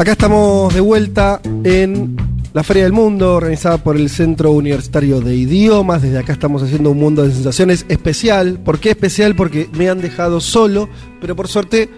Acá 0.00 0.12
estamos 0.12 0.72
de 0.72 0.80
vuelta 0.80 1.42
en 1.62 2.16
la 2.54 2.62
Feria 2.62 2.84
del 2.84 2.92
Mundo, 2.94 3.34
organizada 3.34 3.76
por 3.76 3.98
el 3.98 4.08
Centro 4.08 4.50
Universitario 4.50 5.20
de 5.20 5.36
Idiomas. 5.36 6.00
Desde 6.00 6.16
acá 6.16 6.32
estamos 6.32 6.62
haciendo 6.62 6.92
un 6.92 6.98
mundo 6.98 7.22
de 7.22 7.30
sensaciones 7.30 7.84
especial. 7.90 8.58
¿Por 8.64 8.78
qué 8.78 8.88
especial? 8.92 9.36
Porque 9.36 9.68
me 9.74 9.90
han 9.90 10.00
dejado 10.00 10.40
solo, 10.40 10.88
pero 11.20 11.36
por 11.36 11.48
suerte 11.48 11.90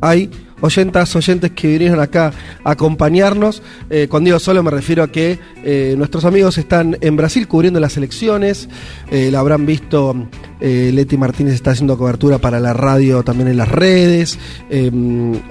hay 0.00 0.30
oyentas, 0.60 1.14
oyentes 1.16 1.52
que 1.52 1.68
vinieron 1.68 2.00
acá 2.00 2.32
a 2.64 2.70
acompañarnos. 2.70 3.62
Eh, 3.90 4.06
cuando 4.08 4.28
digo 4.28 4.38
solo 4.38 4.62
me 4.62 4.70
refiero 4.70 5.02
a 5.02 5.08
que 5.08 5.38
eh, 5.64 5.94
nuestros 5.96 6.24
amigos 6.24 6.58
están 6.58 6.96
en 7.00 7.16
Brasil 7.16 7.46
cubriendo 7.48 7.80
las 7.80 7.96
elecciones. 7.96 8.68
Eh, 9.10 9.30
la 9.30 9.40
habrán 9.40 9.66
visto, 9.66 10.14
eh, 10.60 10.90
Leti 10.92 11.16
Martínez 11.16 11.54
está 11.54 11.72
haciendo 11.72 11.96
cobertura 11.96 12.38
para 12.38 12.60
la 12.60 12.72
radio 12.72 13.22
también 13.22 13.48
en 13.48 13.56
las 13.56 13.68
redes. 13.68 14.38
Eh, 14.70 14.90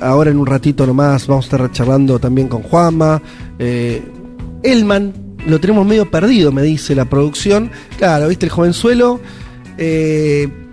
ahora 0.01 0.31
en 0.31 0.37
un 0.37 0.45
ratito 0.45 0.85
nomás 0.85 1.27
vamos 1.27 1.45
a 1.45 1.47
estar 1.47 1.71
charlando 1.71 2.19
también 2.19 2.47
con 2.47 2.63
Juanma. 2.63 3.21
Elman, 4.63 5.13
lo 5.47 5.59
tenemos 5.59 5.85
medio 5.85 6.09
perdido, 6.09 6.51
me 6.51 6.61
dice 6.61 6.95
la 6.95 7.05
producción. 7.05 7.71
Claro, 7.97 8.27
viste, 8.27 8.45
el 8.45 8.51
jovenzuelo. 8.51 9.19
Eh, 9.77 10.66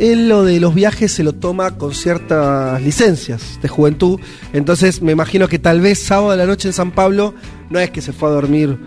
él 0.00 0.28
lo 0.28 0.44
de 0.44 0.60
los 0.60 0.74
viajes 0.74 1.12
se 1.12 1.22
lo 1.22 1.34
toma 1.34 1.76
con 1.76 1.94
ciertas 1.94 2.82
licencias 2.82 3.58
de 3.60 3.68
juventud. 3.68 4.18
Entonces 4.52 5.02
me 5.02 5.12
imagino 5.12 5.46
que 5.46 5.58
tal 5.58 5.80
vez 5.80 5.98
sábado 5.98 6.30
de 6.30 6.38
la 6.38 6.46
noche 6.46 6.68
en 6.68 6.74
San 6.74 6.90
Pablo 6.90 7.34
no 7.68 7.78
es 7.78 7.90
que 7.90 8.00
se 8.00 8.12
fue 8.12 8.30
a 8.30 8.32
dormir 8.32 8.78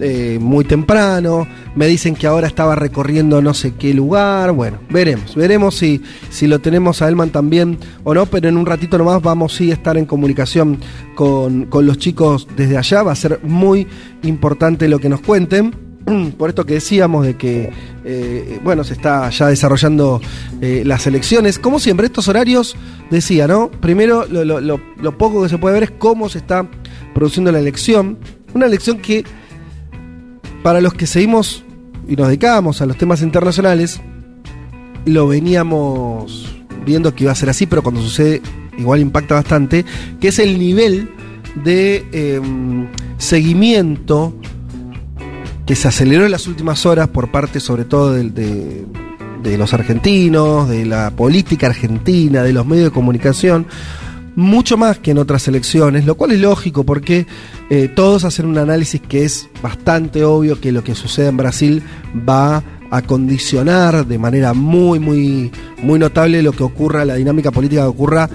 eh, 0.00 0.38
muy 0.40 0.64
temprano. 0.64 1.46
Me 1.76 1.86
dicen 1.86 2.14
que 2.14 2.26
ahora 2.26 2.46
estaba 2.46 2.74
recorriendo 2.74 3.42
no 3.42 3.52
sé 3.52 3.74
qué 3.74 3.92
lugar. 3.92 4.52
Bueno, 4.52 4.78
veremos. 4.88 5.36
Veremos 5.36 5.76
si, 5.76 6.00
si 6.30 6.46
lo 6.46 6.60
tenemos 6.60 7.02
a 7.02 7.08
Elman 7.08 7.30
también 7.30 7.78
o 8.02 8.14
no. 8.14 8.26
Pero 8.26 8.48
en 8.48 8.56
un 8.56 8.66
ratito 8.66 8.96
nomás 8.96 9.22
vamos 9.22 9.60
a 9.60 9.64
estar 9.64 9.98
en 9.98 10.06
comunicación 10.06 10.78
con, 11.14 11.66
con 11.66 11.86
los 11.86 11.98
chicos 11.98 12.48
desde 12.56 12.78
allá. 12.78 13.02
Va 13.02 13.12
a 13.12 13.16
ser 13.16 13.40
muy 13.42 13.86
importante 14.22 14.88
lo 14.88 14.98
que 14.98 15.10
nos 15.10 15.20
cuenten 15.20 15.81
por 16.38 16.48
esto 16.48 16.64
que 16.64 16.74
decíamos 16.74 17.26
de 17.26 17.36
que, 17.36 17.70
eh, 18.04 18.60
bueno, 18.62 18.84
se 18.84 18.94
está 18.94 19.30
ya 19.30 19.48
desarrollando 19.48 20.20
eh, 20.60 20.82
las 20.84 21.06
elecciones. 21.06 21.58
Como 21.58 21.78
siempre, 21.78 22.06
estos 22.06 22.28
horarios, 22.28 22.76
decía, 23.10 23.46
¿no? 23.46 23.70
Primero, 23.70 24.26
lo, 24.26 25.18
poco 25.18 25.42
que 25.42 25.48
se 25.48 25.58
puede 25.58 25.74
ver 25.74 25.82
es 25.84 25.90
cómo 25.92 26.28
se 26.28 26.38
está 26.38 26.68
produciendo 27.14 27.52
la 27.52 27.58
elección. 27.58 28.18
Una 28.54 28.66
elección 28.66 28.98
que, 28.98 29.24
para 30.62 30.80
los 30.80 30.94
que 30.94 31.06
seguimos 31.06 31.64
y 32.08 32.16
nos 32.16 32.28
dedicamos 32.28 32.80
a 32.82 32.86
los 32.86 32.96
temas 32.96 33.22
internacionales, 33.22 34.00
lo 35.04 35.28
veníamos 35.28 36.56
viendo 36.84 37.14
que 37.14 37.24
iba 37.24 37.32
a 37.32 37.36
ser 37.36 37.50
así, 37.50 37.66
pero 37.66 37.82
cuando 37.82 38.02
sucede, 38.02 38.42
igual 38.76 39.00
impacta 39.00 39.34
bastante, 39.34 39.84
que 40.20 40.28
es 40.28 40.38
el 40.38 40.58
nivel 40.58 41.10
de 41.64 42.04
em, 42.12 42.88
seguimiento 43.18 44.34
que 45.66 45.76
se 45.76 45.88
aceleró 45.88 46.24
en 46.24 46.30
las 46.30 46.46
últimas 46.46 46.86
horas 46.86 47.08
por 47.08 47.30
parte 47.30 47.60
sobre 47.60 47.84
todo 47.84 48.12
de, 48.12 48.84
de 49.42 49.58
los 49.58 49.74
argentinos, 49.74 50.68
de 50.68 50.86
la 50.86 51.10
política 51.10 51.68
argentina, 51.68 52.42
de 52.42 52.52
los 52.52 52.66
medios 52.66 52.86
de 52.86 52.90
comunicación, 52.90 53.66
mucho 54.34 54.76
más 54.76 54.98
que 54.98 55.10
en 55.10 55.18
otras 55.18 55.46
elecciones, 55.48 56.06
lo 56.06 56.14
cual 56.14 56.32
es 56.32 56.40
lógico 56.40 56.84
porque 56.84 57.26
eh, 57.70 57.88
todos 57.88 58.24
hacen 58.24 58.46
un 58.46 58.58
análisis 58.58 59.00
que 59.00 59.24
es 59.24 59.48
bastante 59.62 60.24
obvio 60.24 60.60
que 60.60 60.72
lo 60.72 60.82
que 60.82 60.94
sucede 60.94 61.28
en 61.28 61.36
Brasil 61.36 61.82
va 62.28 62.62
a 62.90 63.02
condicionar 63.02 64.06
de 64.06 64.18
manera 64.18 64.54
muy, 64.54 64.98
muy, 64.98 65.50
muy 65.82 65.98
notable 65.98 66.42
lo 66.42 66.52
que 66.52 66.62
ocurra, 66.62 67.04
la 67.04 67.14
dinámica 67.14 67.50
política 67.50 67.82
que 67.82 67.88
ocurra. 67.88 68.28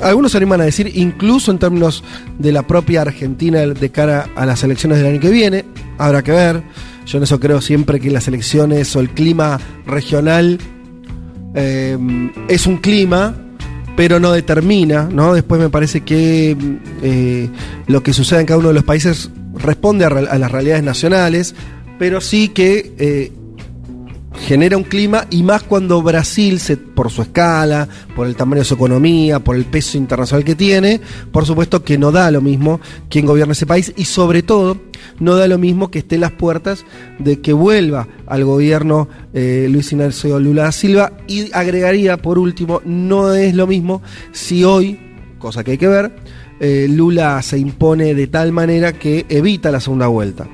Algunos 0.00 0.32
se 0.32 0.38
animan 0.38 0.60
a 0.60 0.64
decir, 0.64 0.90
incluso 0.94 1.50
en 1.50 1.58
términos 1.58 2.02
de 2.38 2.52
la 2.52 2.66
propia 2.66 3.02
Argentina 3.02 3.60
de 3.60 3.90
cara 3.90 4.28
a 4.34 4.44
las 4.44 4.62
elecciones 4.64 4.98
del 4.98 5.06
año 5.06 5.20
que 5.20 5.30
viene, 5.30 5.64
habrá 5.98 6.22
que 6.22 6.32
ver. 6.32 6.62
Yo 7.06 7.18
en 7.18 7.24
eso 7.24 7.38
creo 7.38 7.60
siempre 7.60 8.00
que 8.00 8.10
las 8.10 8.26
elecciones 8.28 8.94
o 8.96 9.00
el 9.00 9.10
clima 9.10 9.60
regional 9.86 10.58
eh, 11.54 11.96
es 12.48 12.66
un 12.66 12.78
clima, 12.78 13.34
pero 13.96 14.18
no 14.18 14.32
determina, 14.32 15.08
¿no? 15.12 15.34
Después 15.34 15.60
me 15.60 15.70
parece 15.70 16.00
que 16.00 16.56
eh, 17.02 17.48
lo 17.86 18.02
que 18.02 18.12
sucede 18.12 18.40
en 18.40 18.46
cada 18.46 18.58
uno 18.58 18.68
de 18.68 18.74
los 18.74 18.84
países 18.84 19.30
responde 19.54 20.04
a, 20.04 20.10
las 20.10 20.50
realidades 20.50 20.82
nacionales, 20.82 21.54
pero 21.98 22.20
sí 22.20 22.48
que 22.48 22.94
eh, 22.98 23.32
genera 24.44 24.76
un 24.76 24.84
clima 24.84 25.26
y 25.30 25.42
más 25.42 25.62
cuando 25.62 26.02
Brasil, 26.02 26.60
se, 26.60 26.76
por 26.76 27.10
su 27.10 27.22
escala, 27.22 27.88
por 28.14 28.26
el 28.26 28.36
tamaño 28.36 28.60
de 28.60 28.66
su 28.66 28.74
economía, 28.74 29.40
por 29.40 29.56
el 29.56 29.64
peso 29.64 29.96
internacional 29.96 30.44
que 30.44 30.54
tiene, 30.54 31.00
por 31.32 31.46
supuesto 31.46 31.82
que 31.82 31.96
no 31.96 32.12
da 32.12 32.30
lo 32.30 32.42
mismo 32.42 32.80
quien 33.08 33.24
gobierna 33.24 33.52
ese 33.52 33.66
país 33.66 33.92
y 33.96 34.04
sobre 34.04 34.42
todo 34.42 34.78
no 35.18 35.36
da 35.36 35.48
lo 35.48 35.58
mismo 35.58 35.90
que 35.90 36.00
esté 36.00 36.16
en 36.16 36.20
las 36.20 36.32
puertas 36.32 36.84
de 37.18 37.40
que 37.40 37.54
vuelva 37.54 38.06
al 38.26 38.44
gobierno 38.44 39.08
eh, 39.32 39.66
Luis 39.70 39.92
Ignacio 39.92 40.38
Lula 40.38 40.64
da 40.64 40.72
Silva 40.72 41.12
y 41.26 41.50
agregaría 41.52 42.18
por 42.18 42.38
último, 42.38 42.82
no 42.84 43.32
es 43.34 43.54
lo 43.54 43.66
mismo 43.66 44.02
si 44.32 44.62
hoy, 44.62 45.00
cosa 45.38 45.64
que 45.64 45.72
hay 45.72 45.78
que 45.78 45.88
ver, 45.88 46.14
eh, 46.60 46.86
Lula 46.90 47.40
se 47.42 47.58
impone 47.58 48.14
de 48.14 48.26
tal 48.26 48.52
manera 48.52 48.92
que 48.92 49.24
evita 49.28 49.70
la 49.72 49.80
segunda 49.80 50.06
vuelta. 50.06 50.46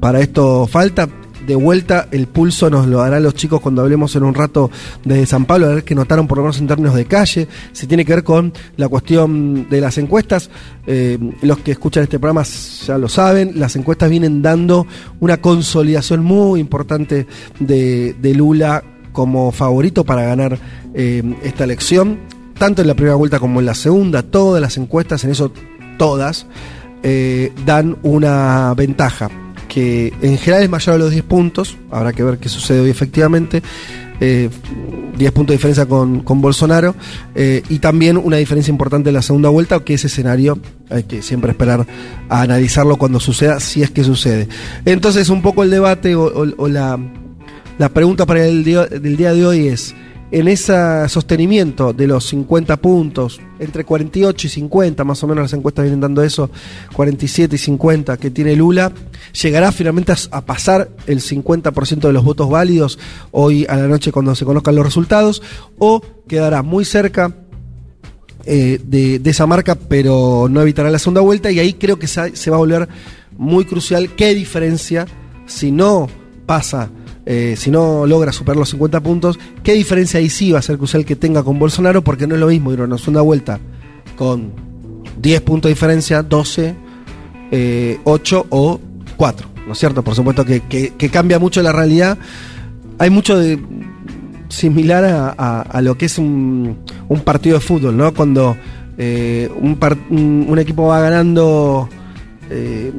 Para 0.00 0.20
esto 0.20 0.66
falta. 0.66 1.08
De 1.46 1.54
vuelta, 1.54 2.08
el 2.10 2.26
pulso 2.26 2.70
nos 2.70 2.86
lo 2.86 2.98
darán 2.98 3.22
los 3.22 3.34
chicos 3.34 3.60
cuando 3.60 3.82
hablemos 3.82 4.14
en 4.14 4.22
un 4.22 4.34
rato 4.34 4.70
desde 5.04 5.26
San 5.26 5.46
Pablo, 5.46 5.66
a 5.66 5.74
ver 5.74 5.84
qué 5.84 5.94
notaron 5.94 6.26
por 6.26 6.38
lo 6.38 6.44
menos 6.44 6.58
en 6.58 6.66
términos 6.66 6.94
de 6.94 7.06
calle. 7.06 7.48
Si 7.72 7.86
tiene 7.86 8.04
que 8.04 8.14
ver 8.14 8.24
con 8.24 8.52
la 8.76 8.88
cuestión 8.88 9.68
de 9.68 9.80
las 9.80 9.98
encuestas, 9.98 10.50
eh, 10.86 11.18
los 11.42 11.58
que 11.58 11.72
escuchan 11.72 12.04
este 12.04 12.18
programa 12.18 12.42
ya 12.42 12.98
lo 12.98 13.08
saben, 13.08 13.52
las 13.58 13.74
encuestas 13.76 14.10
vienen 14.10 14.42
dando 14.42 14.86
una 15.20 15.38
consolidación 15.38 16.22
muy 16.22 16.60
importante 16.60 17.26
de, 17.58 18.14
de 18.14 18.34
Lula 18.34 18.84
como 19.12 19.50
favorito 19.50 20.04
para 20.04 20.22
ganar 20.22 20.58
eh, 20.94 21.22
esta 21.42 21.64
elección, 21.64 22.18
tanto 22.58 22.82
en 22.82 22.88
la 22.88 22.94
primera 22.94 23.16
vuelta 23.16 23.38
como 23.38 23.60
en 23.60 23.66
la 23.66 23.74
segunda. 23.74 24.22
Todas 24.22 24.60
las 24.60 24.76
encuestas, 24.76 25.24
en 25.24 25.30
eso 25.30 25.52
todas, 25.98 26.46
eh, 27.02 27.52
dan 27.64 27.96
una 28.02 28.74
ventaja 28.74 29.30
que 29.70 30.12
en 30.20 30.36
general 30.36 30.64
es 30.64 30.68
mayor 30.70 30.96
a 30.96 30.98
los 30.98 31.10
10 31.12 31.22
puntos, 31.24 31.76
habrá 31.90 32.12
que 32.12 32.22
ver 32.24 32.38
qué 32.38 32.48
sucede 32.48 32.80
hoy 32.80 32.90
efectivamente, 32.90 33.62
eh, 34.20 34.50
10 35.16 35.32
puntos 35.32 35.52
de 35.52 35.58
diferencia 35.58 35.86
con, 35.86 36.20
con 36.20 36.42
Bolsonaro, 36.42 36.94
eh, 37.34 37.62
y 37.68 37.78
también 37.78 38.16
una 38.18 38.36
diferencia 38.36 38.70
importante 38.72 39.10
en 39.10 39.14
la 39.14 39.22
segunda 39.22 39.48
vuelta, 39.48 39.78
que 39.80 39.94
ese 39.94 40.08
escenario 40.08 40.58
hay 40.90 41.04
que 41.04 41.22
siempre 41.22 41.52
esperar 41.52 41.86
a 42.28 42.42
analizarlo 42.42 42.96
cuando 42.96 43.20
suceda, 43.20 43.60
si 43.60 43.82
es 43.82 43.90
que 43.90 44.02
sucede. 44.04 44.48
Entonces 44.84 45.28
un 45.30 45.40
poco 45.40 45.62
el 45.62 45.70
debate 45.70 46.14
o, 46.16 46.24
o- 46.58 46.68
la, 46.68 46.98
la 47.78 47.88
pregunta 47.90 48.26
para 48.26 48.44
el 48.44 48.64
día, 48.64 48.86
del 48.86 49.16
día 49.16 49.32
de 49.32 49.46
hoy 49.46 49.68
es, 49.68 49.94
en 50.32 50.48
ese 50.48 51.08
sostenimiento 51.08 51.92
de 51.92 52.06
los 52.06 52.28
50 52.28 52.76
puntos, 52.76 53.40
entre 53.58 53.84
48 53.84 54.46
y 54.46 54.50
50, 54.50 55.04
más 55.04 55.22
o 55.22 55.26
menos 55.26 55.42
las 55.42 55.52
encuestas 55.52 55.84
vienen 55.84 56.00
dando 56.00 56.22
eso, 56.22 56.50
47 56.94 57.56
y 57.56 57.58
50 57.58 58.16
que 58.16 58.30
tiene 58.30 58.54
Lula, 58.54 58.92
¿llegará 59.42 59.72
finalmente 59.72 60.12
a, 60.30 60.40
pasar 60.42 60.88
el 61.06 61.20
50% 61.20 62.00
de 62.00 62.12
los 62.12 62.24
votos 62.24 62.48
válidos 62.48 62.98
hoy 63.32 63.66
a 63.68 63.76
la 63.76 63.88
noche 63.88 64.12
cuando 64.12 64.34
se 64.34 64.44
conozcan 64.44 64.76
los 64.76 64.84
resultados? 64.84 65.42
¿O 65.78 66.00
quedará 66.28 66.62
muy 66.62 66.84
cerca 66.84 67.34
eh, 68.44 68.80
de, 68.84 69.20
esa 69.24 69.46
marca, 69.46 69.74
pero 69.74 70.46
no 70.48 70.62
evitará 70.62 70.90
la 70.90 70.98
segunda 71.00 71.22
vuelta? 71.22 71.50
Y 71.50 71.58
ahí 71.58 71.74
creo 71.74 71.98
que 71.98 72.06
se 72.06 72.50
va 72.50 72.56
a 72.56 72.60
volver 72.60 72.88
muy 73.36 73.64
crucial 73.64 74.14
qué 74.14 74.34
diferencia 74.34 75.06
si 75.46 75.72
no 75.72 76.08
pasa 76.46 76.90
eh, 77.26 77.54
si 77.56 77.70
no 77.70 78.06
logra 78.06 78.32
superar 78.32 78.56
los 78.56 78.70
50 78.70 79.00
puntos, 79.00 79.38
¿qué 79.62 79.72
diferencia 79.74 80.18
ahí 80.20 80.28
sí 80.30 80.52
va 80.52 80.58
a 80.58 80.62
ser 80.62 80.78
crucial 80.78 81.04
que 81.04 81.16
tenga 81.16 81.42
con 81.42 81.58
Bolsonaro? 81.58 82.02
Porque 82.02 82.26
no 82.26 82.34
es 82.34 82.40
lo 82.40 82.46
mismo 82.48 82.72
ir 82.72 82.80
a 82.80 82.84
una 82.84 82.98
segunda 82.98 83.20
vuelta 83.22 83.58
con 84.16 84.52
10 85.20 85.40
puntos 85.42 85.68
de 85.68 85.74
diferencia, 85.74 86.22
12, 86.22 86.74
eh, 87.50 87.98
8 88.04 88.46
o 88.50 88.80
4, 89.16 89.48
¿no 89.66 89.72
es 89.72 89.78
cierto? 89.78 90.02
Por 90.02 90.14
supuesto 90.14 90.44
que, 90.44 90.60
que- 90.60 90.94
que 90.96 91.08
cambia 91.10 91.38
mucho 91.38 91.62
la 91.62 91.72
realidad. 91.72 92.16
Hay 92.98 93.10
mucho 93.10 93.38
de 93.38 93.58
similar 94.48 95.04
a, 95.04 95.34
a- 95.36 95.60
a 95.62 95.80
lo 95.82 95.96
que 95.96 96.06
es 96.06 96.18
un, 96.18 96.78
un 97.08 97.20
partido 97.20 97.56
de 97.58 97.60
fútbol, 97.60 97.96
¿no? 97.96 98.12
Cuando 98.14 98.56
eh, 98.98 99.50
un, 99.60 99.76
par- 99.76 99.96
un- 100.10 100.46
un 100.48 100.58
equipo 100.58 100.86
va 100.88 101.00
ganando 101.00 101.88
eh, 102.50 102.92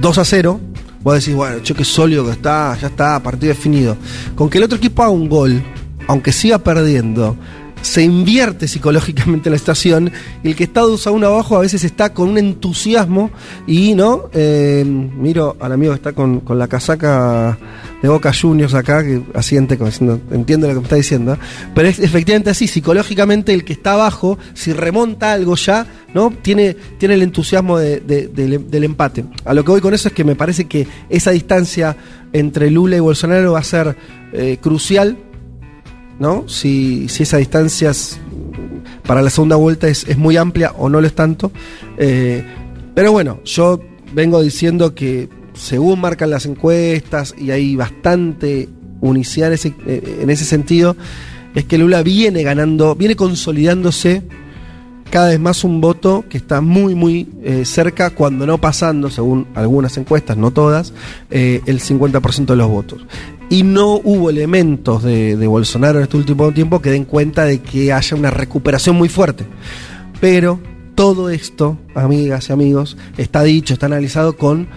2 0.00 0.18
a 0.18 0.24
0, 0.24 0.60
vos 1.02 1.14
decís, 1.14 1.34
bueno, 1.34 1.60
che, 1.62 1.74
qué 1.74 1.84
sólido 1.84 2.24
que 2.24 2.32
está, 2.32 2.76
ya 2.80 2.88
está, 2.88 3.22
partido 3.22 3.48
definido. 3.48 3.96
Con 4.34 4.48
que 4.48 4.58
el 4.58 4.64
otro 4.64 4.78
equipo 4.78 5.02
haga 5.02 5.12
un 5.12 5.28
gol, 5.28 5.62
aunque 6.06 6.32
siga 6.32 6.58
perdiendo, 6.58 7.36
se 7.82 8.02
invierte 8.02 8.68
psicológicamente 8.68 9.48
la 9.50 9.56
estación 9.56 10.12
y 10.42 10.48
el 10.48 10.56
que 10.56 10.64
está 10.64 10.82
2 10.82 11.06
a 11.06 11.10
1 11.10 11.26
abajo 11.26 11.56
a 11.56 11.60
veces 11.60 11.84
está 11.84 12.12
con 12.12 12.28
un 12.28 12.38
entusiasmo 12.38 13.30
y, 13.66 13.94
¿no? 13.94 14.28
Eh, 14.32 14.84
miro 14.84 15.56
al 15.60 15.72
amigo 15.72 15.92
que 15.92 15.96
está 15.96 16.12
con, 16.12 16.40
con 16.40 16.58
la 16.58 16.68
casaca 16.68 17.58
de 18.02 18.08
Boca 18.08 18.32
Juniors 18.32 18.74
acá, 18.74 19.02
que 19.02 19.22
asiente 19.34 19.76
como 19.76 19.90
entiendo 20.30 20.66
lo 20.66 20.74
que 20.74 20.80
me 20.80 20.84
está 20.84 20.96
diciendo, 20.96 21.38
pero 21.74 21.88
es 21.88 21.98
efectivamente 21.98 22.50
así, 22.50 22.66
psicológicamente 22.66 23.52
el 23.52 23.64
que 23.64 23.72
está 23.72 23.92
abajo, 23.94 24.38
si 24.54 24.72
remonta 24.72 25.32
algo 25.32 25.56
ya, 25.56 25.86
¿no? 26.14 26.30
Tiene, 26.42 26.74
tiene 26.98 27.14
el 27.14 27.22
entusiasmo 27.22 27.78
de- 27.78 28.00
de- 28.00 28.28
del, 28.28 28.84
empate. 28.84 29.24
A 29.44 29.54
lo 29.54 29.64
que 29.64 29.70
voy 29.70 29.80
con 29.80 29.94
eso 29.94 30.08
es 30.08 30.14
que 30.14 30.24
me 30.24 30.34
parece 30.36 30.64
que 30.66 30.86
esa 31.08 31.30
distancia 31.30 31.96
entre 32.32 32.70
Lula 32.70 32.96
y 32.96 33.00
Bolsonaro 33.00 33.52
va 33.52 33.60
a 33.60 33.64
ser 33.64 33.96
eh, 34.32 34.58
crucial, 34.60 35.16
¿no? 36.18 36.48
Si, 36.48 37.08
si 37.08 37.22
esa 37.22 37.38
distancia 37.38 37.90
es- 37.90 38.18
para 39.06 39.22
la 39.22 39.30
segunda 39.30 39.56
vuelta 39.56 39.88
es, 39.88 40.06
es 40.08 40.16
muy 40.18 40.36
amplia 40.36 40.72
o 40.78 40.88
no 40.88 41.00
lo 41.00 41.06
es 41.06 41.14
tanto. 41.14 41.50
Eh, 41.98 42.44
pero 42.94 43.12
bueno, 43.12 43.40
yo 43.44 43.80
vengo 44.14 44.40
diciendo 44.42 44.94
que 44.94 45.28
según 45.54 46.00
marcan 46.00 46.30
las 46.30 46.46
encuestas, 46.46 47.34
y 47.38 47.50
hay 47.50 47.76
bastante 47.76 48.68
unicidad 49.00 49.48
en 49.48 49.54
ese, 49.54 49.74
eh, 49.86 50.18
en 50.22 50.30
ese 50.30 50.44
sentido, 50.44 50.96
es 51.54 51.64
que 51.64 51.78
Lula 51.78 52.02
viene 52.02 52.42
ganando, 52.42 52.94
viene 52.94 53.16
consolidándose 53.16 54.22
cada 55.10 55.28
vez 55.28 55.40
más 55.40 55.64
un 55.64 55.80
voto 55.80 56.24
que 56.28 56.38
está 56.38 56.60
muy, 56.60 56.94
muy 56.94 57.28
eh, 57.42 57.64
cerca, 57.64 58.10
cuando 58.10 58.46
no 58.46 58.58
pasando, 58.58 59.10
según 59.10 59.46
algunas 59.54 59.96
encuestas, 59.96 60.36
no 60.36 60.52
todas, 60.52 60.92
eh, 61.30 61.60
el 61.66 61.80
50% 61.80 62.46
de 62.46 62.56
los 62.56 62.68
votos. 62.68 63.04
Y 63.48 63.64
no 63.64 63.94
hubo 63.96 64.30
elementos 64.30 65.02
de, 65.02 65.36
de 65.36 65.46
Bolsonaro 65.46 65.98
en 65.98 66.04
este 66.04 66.16
último 66.16 66.52
tiempo 66.52 66.80
que 66.80 66.90
den 66.90 67.04
cuenta 67.04 67.44
de 67.44 67.60
que 67.60 67.92
haya 67.92 68.16
una 68.16 68.30
recuperación 68.30 68.96
muy 68.96 69.08
fuerte. 69.08 69.44
Pero 70.20 70.60
todo 70.94 71.30
esto, 71.30 71.78
amigas 71.94 72.48
y 72.48 72.52
amigos, 72.52 72.96
está 73.16 73.42
dicho, 73.42 73.74
está 73.74 73.86
analizado 73.86 74.36
con 74.36 74.68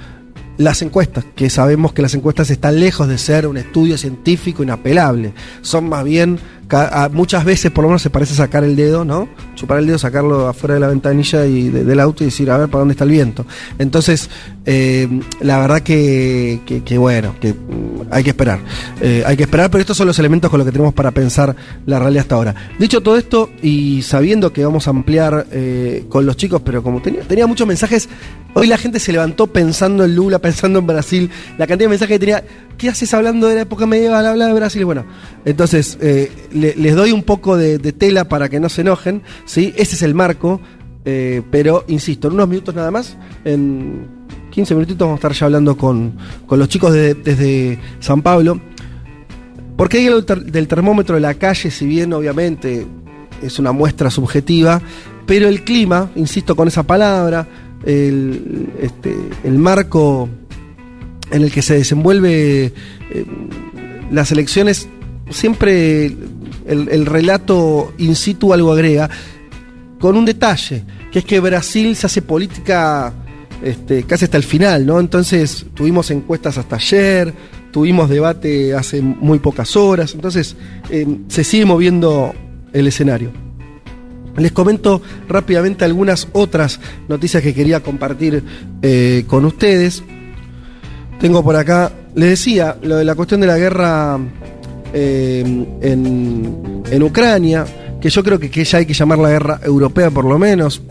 las 0.57 0.81
encuestas, 0.81 1.25
que 1.35 1.49
sabemos 1.49 1.93
que 1.93 2.01
las 2.01 2.13
encuestas 2.13 2.49
están 2.49 2.79
lejos 2.79 3.07
de 3.07 3.17
ser 3.17 3.47
un 3.47 3.57
estudio 3.57 3.97
científico 3.97 4.63
inapelable. 4.63 5.33
Son 5.61 5.89
más 5.89 6.03
bien, 6.03 6.39
muchas 7.11 7.45
veces 7.45 7.71
por 7.71 7.83
lo 7.83 7.89
menos 7.89 8.01
se 8.01 8.09
parece 8.09 8.33
sacar 8.35 8.63
el 8.63 8.75
dedo, 8.75 9.05
¿no? 9.05 9.27
Chupar 9.55 9.79
el 9.79 9.87
dedo, 9.87 9.97
sacarlo 9.97 10.47
afuera 10.47 10.73
de 10.75 10.79
la 10.79 10.87
ventanilla 10.87 11.45
y 11.45 11.69
de- 11.69 11.83
del 11.83 11.99
auto 11.99 12.23
y 12.23 12.27
decir, 12.27 12.49
a 12.51 12.57
ver, 12.57 12.67
¿para 12.69 12.79
dónde 12.79 12.93
está 12.93 13.03
el 13.03 13.11
viento? 13.11 13.45
Entonces, 13.79 14.29
eh, 14.65 15.07
la 15.41 15.59
verdad 15.59 15.81
que, 15.81 16.59
bueno, 16.97 17.35
que 17.39 17.53
mm, 17.53 18.07
hay 18.11 18.23
que 18.23 18.29
esperar. 18.29 18.59
Eh, 19.01 19.23
hay 19.25 19.35
que 19.35 19.43
esperar, 19.43 19.69
pero 19.69 19.81
estos 19.81 19.97
son 19.97 20.07
los 20.07 20.17
elementos 20.19 20.49
con 20.49 20.57
los 20.59 20.65
que 20.65 20.71
tenemos 20.71 20.93
para 20.93 21.11
pensar 21.11 21.55
la 21.85 21.99
realidad 21.99 22.21
hasta 22.21 22.35
ahora. 22.35 22.55
Dicho 22.79 23.01
todo 23.01 23.17
esto, 23.17 23.49
y 23.61 24.01
sabiendo 24.03 24.53
que 24.53 24.63
vamos 24.63 24.87
a 24.87 24.91
ampliar 24.91 25.47
eh, 25.51 26.05
con 26.09 26.25
los 26.25 26.37
chicos, 26.37 26.61
pero 26.63 26.81
como 26.81 27.01
tenía, 27.01 27.45
muchos 27.47 27.67
mensajes, 27.67 28.07
hoy 28.53 28.67
la 28.67 28.77
gente 28.77 28.99
se 28.99 29.11
levantó 29.11 29.47
pensando 29.47 30.05
en 30.05 30.15
Lula, 30.15 30.39
pensando 30.41 30.79
en 30.79 30.87
Brasil, 30.87 31.29
la 31.57 31.67
cantidad 31.67 31.85
de 31.87 31.89
mensajes 31.89 32.15
que 32.15 32.19
tenía, 32.19 32.43
¿qué 32.77 32.89
haces 32.89 33.13
hablando 33.13 33.47
de 33.47 33.55
la 33.55 33.61
época 33.61 33.85
medieval? 33.85 34.25
Habla 34.25 34.47
de 34.47 34.53
Brasil, 34.53 34.85
bueno, 34.85 35.05
entonces 35.43 35.97
le- 35.99 36.75
les 36.75 36.95
doy 36.95 37.11
un 37.11 37.23
poco 37.23 37.57
de, 37.57 37.79
tela 37.93 38.29
para 38.29 38.47
que 38.49 38.59
no 38.59 38.69
se 38.69 38.81
enojen, 38.81 39.23
¿sí? 39.45 39.73
Ese 39.75 39.95
es 39.95 40.01
el 40.03 40.15
marco, 40.15 40.61
pero 41.03 41.83
insisto, 41.89 42.27
en 42.29 42.35
unos 42.35 42.47
minutos 42.47 42.73
nada 42.73 42.89
más, 42.89 43.17
en 43.43 44.22
15 44.53 44.75
minutitos 44.75 44.99
vamos 44.99 45.15
a 45.15 45.19
estar 45.19 45.31
ya 45.33 45.45
hablando 45.47 45.75
con, 45.75 46.13
con 46.45 46.59
los 46.59 46.67
chicos 46.69 46.93
de- 46.93 47.15
desde 47.15 47.79
San 47.99 48.21
Pablo. 48.21 48.59
Porque 49.75 49.97
hay 49.97 50.05
algo 50.05 50.17
del 50.21 50.25
ter- 50.25 50.43
del 50.51 50.67
termómetro 50.67 51.15
de 51.15 51.21
la 51.21 51.33
calle, 51.33 51.71
si 51.71 51.87
bien 51.87 52.13
obviamente 52.13 52.85
es 53.41 53.57
una 53.57 53.71
muestra 53.71 54.11
subjetiva, 54.11 54.79
pero 55.25 55.47
el 55.47 55.63
clima, 55.63 56.11
insisto 56.15 56.55
con 56.55 56.67
esa 56.67 56.83
palabra, 56.83 57.47
el, 57.83 58.69
este, 58.79 59.15
el 59.43 59.57
marco 59.57 60.29
en 61.31 61.41
el 61.41 61.51
que 61.51 61.63
se 61.63 61.73
desenvuelve 61.73 62.65
eh, 62.65 63.25
las 64.11 64.31
elecciones, 64.31 64.87
siempre 65.31 66.05
el, 66.05 66.89
el 66.91 67.05
relato 67.07 67.91
in 67.97 68.15
situ 68.15 68.53
algo 68.53 68.71
agrega, 68.71 69.09
con 69.99 70.15
un 70.15 70.25
detalle, 70.25 70.83
que 71.11 71.19
es 71.19 71.25
que 71.25 71.39
Brasil 71.39 71.95
se 71.95 72.05
hace 72.05 72.21
política 72.21 73.13
este, 73.63 74.03
casi 74.03 74.25
hasta 74.25 74.37
el 74.37 74.43
final, 74.43 74.85
¿no? 74.85 74.99
Entonces 74.99 75.65
tuvimos 75.73 76.11
encuestas 76.11 76.57
hasta 76.57 76.75
ayer, 76.75 77.33
tuvimos 77.71 78.09
debate 78.09 78.73
hace 78.73 79.01
muy 79.01 79.39
pocas 79.39 79.75
horas, 79.75 80.13
entonces 80.13 80.55
eh, 80.89 81.07
se 81.27 81.43
sigue 81.43 81.65
moviendo 81.65 82.33
el 82.73 82.87
escenario. 82.87 83.31
Les 84.37 84.51
comento 84.51 85.01
rápidamente 85.29 85.85
algunas 85.85 86.27
otras 86.33 86.79
noticias 87.07 87.41
que 87.41 87.53
quería 87.53 87.81
compartir 87.81 88.43
eh, 88.81 89.23
con 89.27 89.45
ustedes. 89.45 90.03
Tengo 91.19 91.43
por 91.43 91.55
acá, 91.55 91.91
les 92.15 92.29
decía, 92.31 92.77
lo 92.81 92.97
de 92.97 93.05
la 93.05 93.15
cuestión 93.15 93.41
de 93.41 93.47
la 93.47 93.57
guerra 93.57 94.19
en, 94.91 96.83
en 96.91 97.03
Ucrania, 97.03 97.65
que 98.01 98.09
yo 98.09 98.23
creo 98.23 98.37
que, 98.37 98.49
que 98.49 98.65
ya 98.65 98.79
hay 98.79 98.85
que 98.85 98.93
llamar 98.93 99.19
la 99.19 99.29
guerra 99.29 99.59
europea 99.63 100.09
por 100.09 100.25
lo 100.25 100.37
menos. 100.37 100.81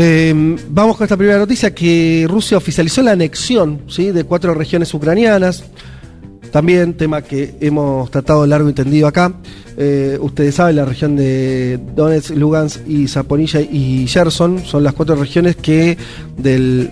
Eh, 0.00 0.32
vamos 0.68 0.96
con 0.96 1.06
esta 1.06 1.16
primera 1.16 1.40
noticia, 1.40 1.74
que 1.74 2.24
Rusia 2.28 2.56
oficializó 2.56 3.02
la 3.02 3.10
anexión 3.10 3.82
¿sí? 3.88 4.12
de 4.12 4.22
cuatro 4.22 4.54
regiones 4.54 4.94
ucranianas. 4.94 5.64
También 6.52 6.94
tema 6.94 7.22
que 7.22 7.56
hemos 7.60 8.08
tratado 8.08 8.46
largo 8.46 8.68
y 8.68 8.74
tendido 8.74 9.08
acá. 9.08 9.32
Eh, 9.76 10.16
ustedes 10.20 10.54
saben, 10.54 10.76
la 10.76 10.84
región 10.84 11.16
de 11.16 11.80
Donetsk, 11.96 12.30
Lugansk 12.36 12.86
y 12.86 13.08
Zaporilla 13.08 13.60
y 13.60 14.06
Gerson 14.06 14.64
son 14.64 14.84
las 14.84 14.94
cuatro 14.94 15.16
regiones 15.16 15.56
que 15.56 15.98
del 16.36 16.90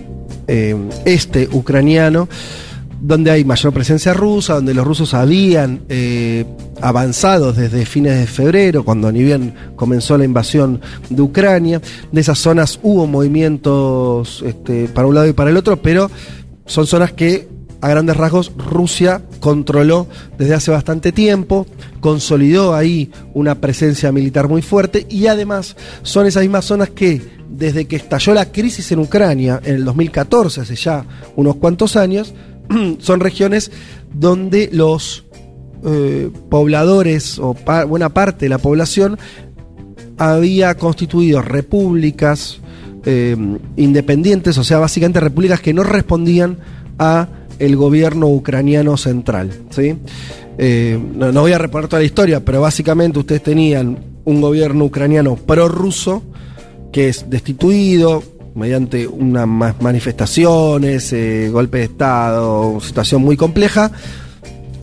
eh, 0.49 0.75
este 1.05 1.47
ucraniano, 1.53 2.27
donde 2.99 3.31
hay 3.31 3.45
mayor 3.45 3.73
presencia 3.73 4.13
rusa, 4.13 4.55
donde 4.55 4.73
los 4.73 4.85
rusos 4.85 5.13
habían 5.13 5.81
eh, 5.89 6.45
avanzado 6.81 7.53
desde 7.53 7.85
fines 7.85 8.17
de 8.19 8.27
febrero, 8.27 8.83
cuando 8.83 9.11
ni 9.11 9.23
bien 9.23 9.53
comenzó 9.75 10.17
la 10.17 10.25
invasión 10.25 10.81
de 11.09 11.21
Ucrania. 11.21 11.81
De 12.11 12.21
esas 12.21 12.39
zonas 12.39 12.79
hubo 12.83 13.07
movimientos 13.07 14.43
este, 14.45 14.87
para 14.87 15.07
un 15.07 15.15
lado 15.15 15.27
y 15.27 15.33
para 15.33 15.49
el 15.49 15.57
otro, 15.57 15.81
pero 15.81 16.09
son 16.65 16.87
zonas 16.87 17.13
que 17.13 17.47
a 17.81 17.89
grandes 17.89 18.17
rasgos 18.17 18.51
Rusia 18.57 19.21
controló 19.39 20.07
desde 20.37 20.55
hace 20.55 20.71
bastante 20.71 21.11
tiempo, 21.11 21.67
consolidó 21.99 22.73
ahí 22.73 23.11
una 23.33 23.55
presencia 23.55 24.11
militar 24.11 24.47
muy 24.47 24.61
fuerte 24.61 25.05
y 25.09 25.27
además 25.27 25.75
son 26.01 26.25
esas 26.25 26.41
mismas 26.43 26.65
zonas 26.65 26.89
que 26.89 27.37
desde 27.49 27.85
que 27.85 27.95
estalló 27.95 28.33
la 28.33 28.51
crisis 28.51 28.91
en 28.91 28.99
Ucrania 28.99 29.61
en 29.63 29.75
el 29.75 29.85
2014, 29.85 30.61
hace 30.61 30.75
ya 30.75 31.05
unos 31.35 31.55
cuantos 31.55 31.95
años, 31.95 32.33
son 32.99 33.19
regiones 33.19 33.71
donde 34.13 34.69
los 34.71 35.25
eh, 35.85 36.29
pobladores 36.49 37.39
o 37.39 37.55
buena 37.87 38.09
parte 38.09 38.45
de 38.45 38.49
la 38.49 38.57
población 38.57 39.17
había 40.17 40.75
constituido 40.75 41.41
repúblicas 41.41 42.59
eh, 43.05 43.37
independientes, 43.75 44.57
o 44.57 44.63
sea, 44.63 44.79
básicamente 44.79 45.19
repúblicas 45.19 45.61
que 45.61 45.73
no 45.73 45.83
respondían 45.83 46.57
a 46.97 47.27
el 47.59 47.75
gobierno 47.75 48.27
ucraniano 48.27 48.97
central. 48.97 49.51
¿sí? 49.69 49.95
Eh, 50.57 50.99
no, 51.15 51.31
no 51.31 51.41
voy 51.41 51.53
a 51.53 51.57
reponer 51.57 51.87
toda 51.87 52.01
la 52.01 52.05
historia, 52.05 52.43
pero 52.43 52.61
básicamente 52.61 53.19
ustedes 53.19 53.43
tenían 53.43 53.99
un 54.25 54.41
gobierno 54.41 54.85
ucraniano 54.85 55.35
prorruso 55.35 56.23
que 56.91 57.09
es 57.09 57.29
destituido 57.29 58.23
mediante 58.57 59.07
unas 59.07 59.47
ma- 59.47 59.75
manifestaciones, 59.79 61.13
eh, 61.13 61.49
golpe 61.49 61.77
de 61.77 61.83
Estado, 61.85 62.79
situación 62.81 63.21
muy 63.21 63.37
compleja. 63.37 63.91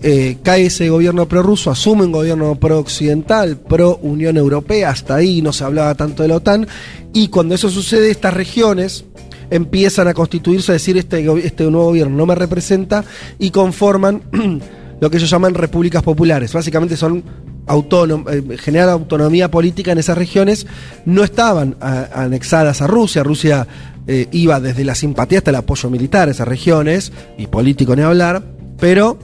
Eh, 0.02 0.36
cae 0.42 0.66
ese 0.66 0.90
gobierno 0.90 1.26
prorruso, 1.26 1.70
asume 1.70 2.04
un 2.04 2.12
gobierno 2.12 2.54
pro-occidental, 2.56 3.56
pro-Unión 3.56 4.36
Europea, 4.36 4.90
hasta 4.90 5.16
ahí 5.16 5.40
no 5.40 5.52
se 5.52 5.64
hablaba 5.64 5.94
tanto 5.94 6.22
de 6.22 6.28
la 6.28 6.36
OTAN, 6.36 6.66
y 7.14 7.28
cuando 7.28 7.54
eso 7.54 7.70
sucede, 7.70 8.10
estas 8.10 8.34
regiones 8.34 9.06
empiezan 9.50 10.08
a 10.08 10.14
constituirse, 10.14 10.72
a 10.72 10.74
decir, 10.74 10.98
este, 10.98 11.26
este 11.46 11.64
nuevo 11.64 11.86
gobierno 11.86 12.16
no 12.16 12.26
me 12.26 12.34
representa, 12.34 13.02
y 13.38 13.50
conforman 13.50 14.22
lo 15.00 15.10
que 15.10 15.16
ellos 15.16 15.30
llaman 15.30 15.54
repúblicas 15.54 16.02
populares. 16.02 16.52
Básicamente 16.52 16.98
son 16.98 17.24
eh, 17.68 18.56
generan 18.58 18.90
autonomía 18.90 19.50
política 19.50 19.92
en 19.92 19.98
esas 19.98 20.18
regiones, 20.18 20.66
no 21.04 21.24
estaban 21.24 21.76
a- 21.80 22.08
anexadas 22.22 22.82
a 22.82 22.86
Rusia, 22.86 23.22
Rusia 23.22 23.66
eh, 24.06 24.28
iba 24.32 24.60
desde 24.60 24.84
la 24.84 24.94
simpatía 24.94 25.38
hasta 25.38 25.50
el 25.50 25.56
apoyo 25.56 25.88
militar 25.90 26.28
a 26.28 26.30
esas 26.32 26.46
regiones, 26.48 27.12
y 27.38 27.46
político 27.46 27.96
ni 27.96 28.02
hablar, 28.02 28.42
pero 28.78 29.18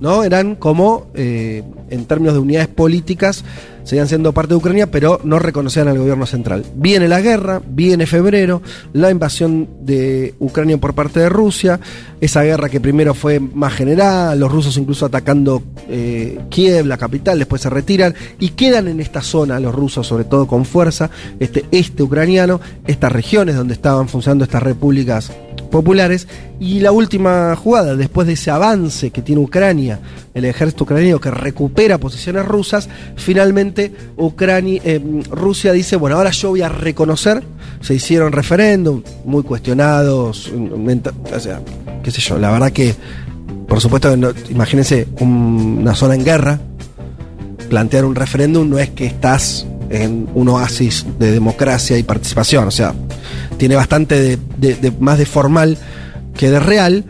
¿no? 0.00 0.22
Eran 0.22 0.54
como, 0.54 1.10
eh, 1.14 1.64
en 1.90 2.04
términos 2.04 2.34
de 2.34 2.40
unidades 2.40 2.68
políticas, 2.68 3.44
seguían 3.88 4.06
siendo 4.06 4.34
parte 4.34 4.50
de 4.50 4.56
Ucrania, 4.56 4.90
pero 4.90 5.18
no 5.24 5.38
reconocían 5.38 5.88
al 5.88 5.96
gobierno 5.96 6.26
central. 6.26 6.62
Viene 6.74 7.08
la 7.08 7.22
guerra, 7.22 7.62
viene 7.66 8.04
febrero, 8.04 8.60
la 8.92 9.10
invasión 9.10 9.66
de 9.80 10.34
Ucrania 10.40 10.76
por 10.76 10.92
parte 10.92 11.20
de 11.20 11.30
Rusia, 11.30 11.80
esa 12.20 12.42
guerra 12.42 12.68
que 12.68 12.82
primero 12.82 13.14
fue 13.14 13.40
más 13.40 13.72
general, 13.72 14.38
los 14.38 14.52
rusos 14.52 14.76
incluso 14.76 15.06
atacando 15.06 15.62
eh, 15.88 16.38
Kiev, 16.50 16.84
la 16.84 16.98
capital, 16.98 17.38
después 17.38 17.62
se 17.62 17.70
retiran 17.70 18.14
y 18.38 18.50
quedan 18.50 18.88
en 18.88 19.00
esta 19.00 19.22
zona 19.22 19.58
los 19.58 19.74
rusos, 19.74 20.06
sobre 20.06 20.24
todo 20.24 20.46
con 20.46 20.66
fuerza, 20.66 21.08
este 21.40 21.64
este 21.70 22.02
ucraniano, 22.02 22.60
estas 22.86 23.10
regiones 23.10 23.56
donde 23.56 23.72
estaban 23.72 24.06
funcionando 24.06 24.44
estas 24.44 24.62
repúblicas 24.62 25.32
populares. 25.68 26.26
Y 26.60 26.80
la 26.80 26.90
última 26.90 27.54
jugada, 27.54 27.94
después 27.94 28.26
de 28.26 28.32
ese 28.32 28.50
avance 28.50 29.10
que 29.10 29.22
tiene 29.22 29.40
Ucrania, 29.40 30.00
el 30.34 30.44
ejército 30.44 30.84
ucraniano 30.84 31.20
que 31.20 31.30
recupera 31.30 31.98
posiciones 31.98 32.44
rusas, 32.46 32.88
finalmente 33.16 33.77
Ucrania, 34.16 34.80
eh, 34.84 35.00
Rusia 35.30 35.72
dice, 35.72 35.96
bueno, 35.96 36.16
ahora 36.16 36.30
yo 36.30 36.50
voy 36.50 36.62
a 36.62 36.68
reconocer, 36.68 37.42
se 37.80 37.94
hicieron 37.94 38.32
referéndum, 38.32 39.02
muy 39.24 39.42
cuestionados, 39.42 40.52
o 40.52 41.40
sea, 41.40 41.60
qué 42.02 42.10
sé 42.10 42.20
yo, 42.20 42.38
la 42.38 42.50
verdad 42.50 42.72
que, 42.72 42.94
por 43.66 43.80
supuesto, 43.80 44.14
imagínense 44.50 45.06
una 45.20 45.94
zona 45.94 46.14
en 46.14 46.24
guerra, 46.24 46.60
plantear 47.68 48.04
un 48.04 48.14
referéndum 48.14 48.68
no 48.68 48.78
es 48.78 48.90
que 48.90 49.06
estás 49.06 49.66
en 49.90 50.28
un 50.34 50.48
oasis 50.48 51.06
de 51.18 51.32
democracia 51.32 51.96
y 51.98 52.02
participación, 52.02 52.66
o 52.66 52.70
sea, 52.70 52.94
tiene 53.58 53.76
bastante 53.76 54.38
de, 54.56 54.92
más 55.00 55.18
de 55.18 55.26
formal 55.26 55.76
que 56.36 56.50
de 56.50 56.60
real. 56.60 57.04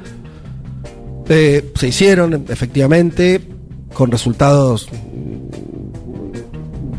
Eh, 1.29 1.73
se 1.75 1.89
hicieron, 1.89 2.47
efectivamente, 2.49 3.43
con 3.93 4.11
resultados 4.11 4.89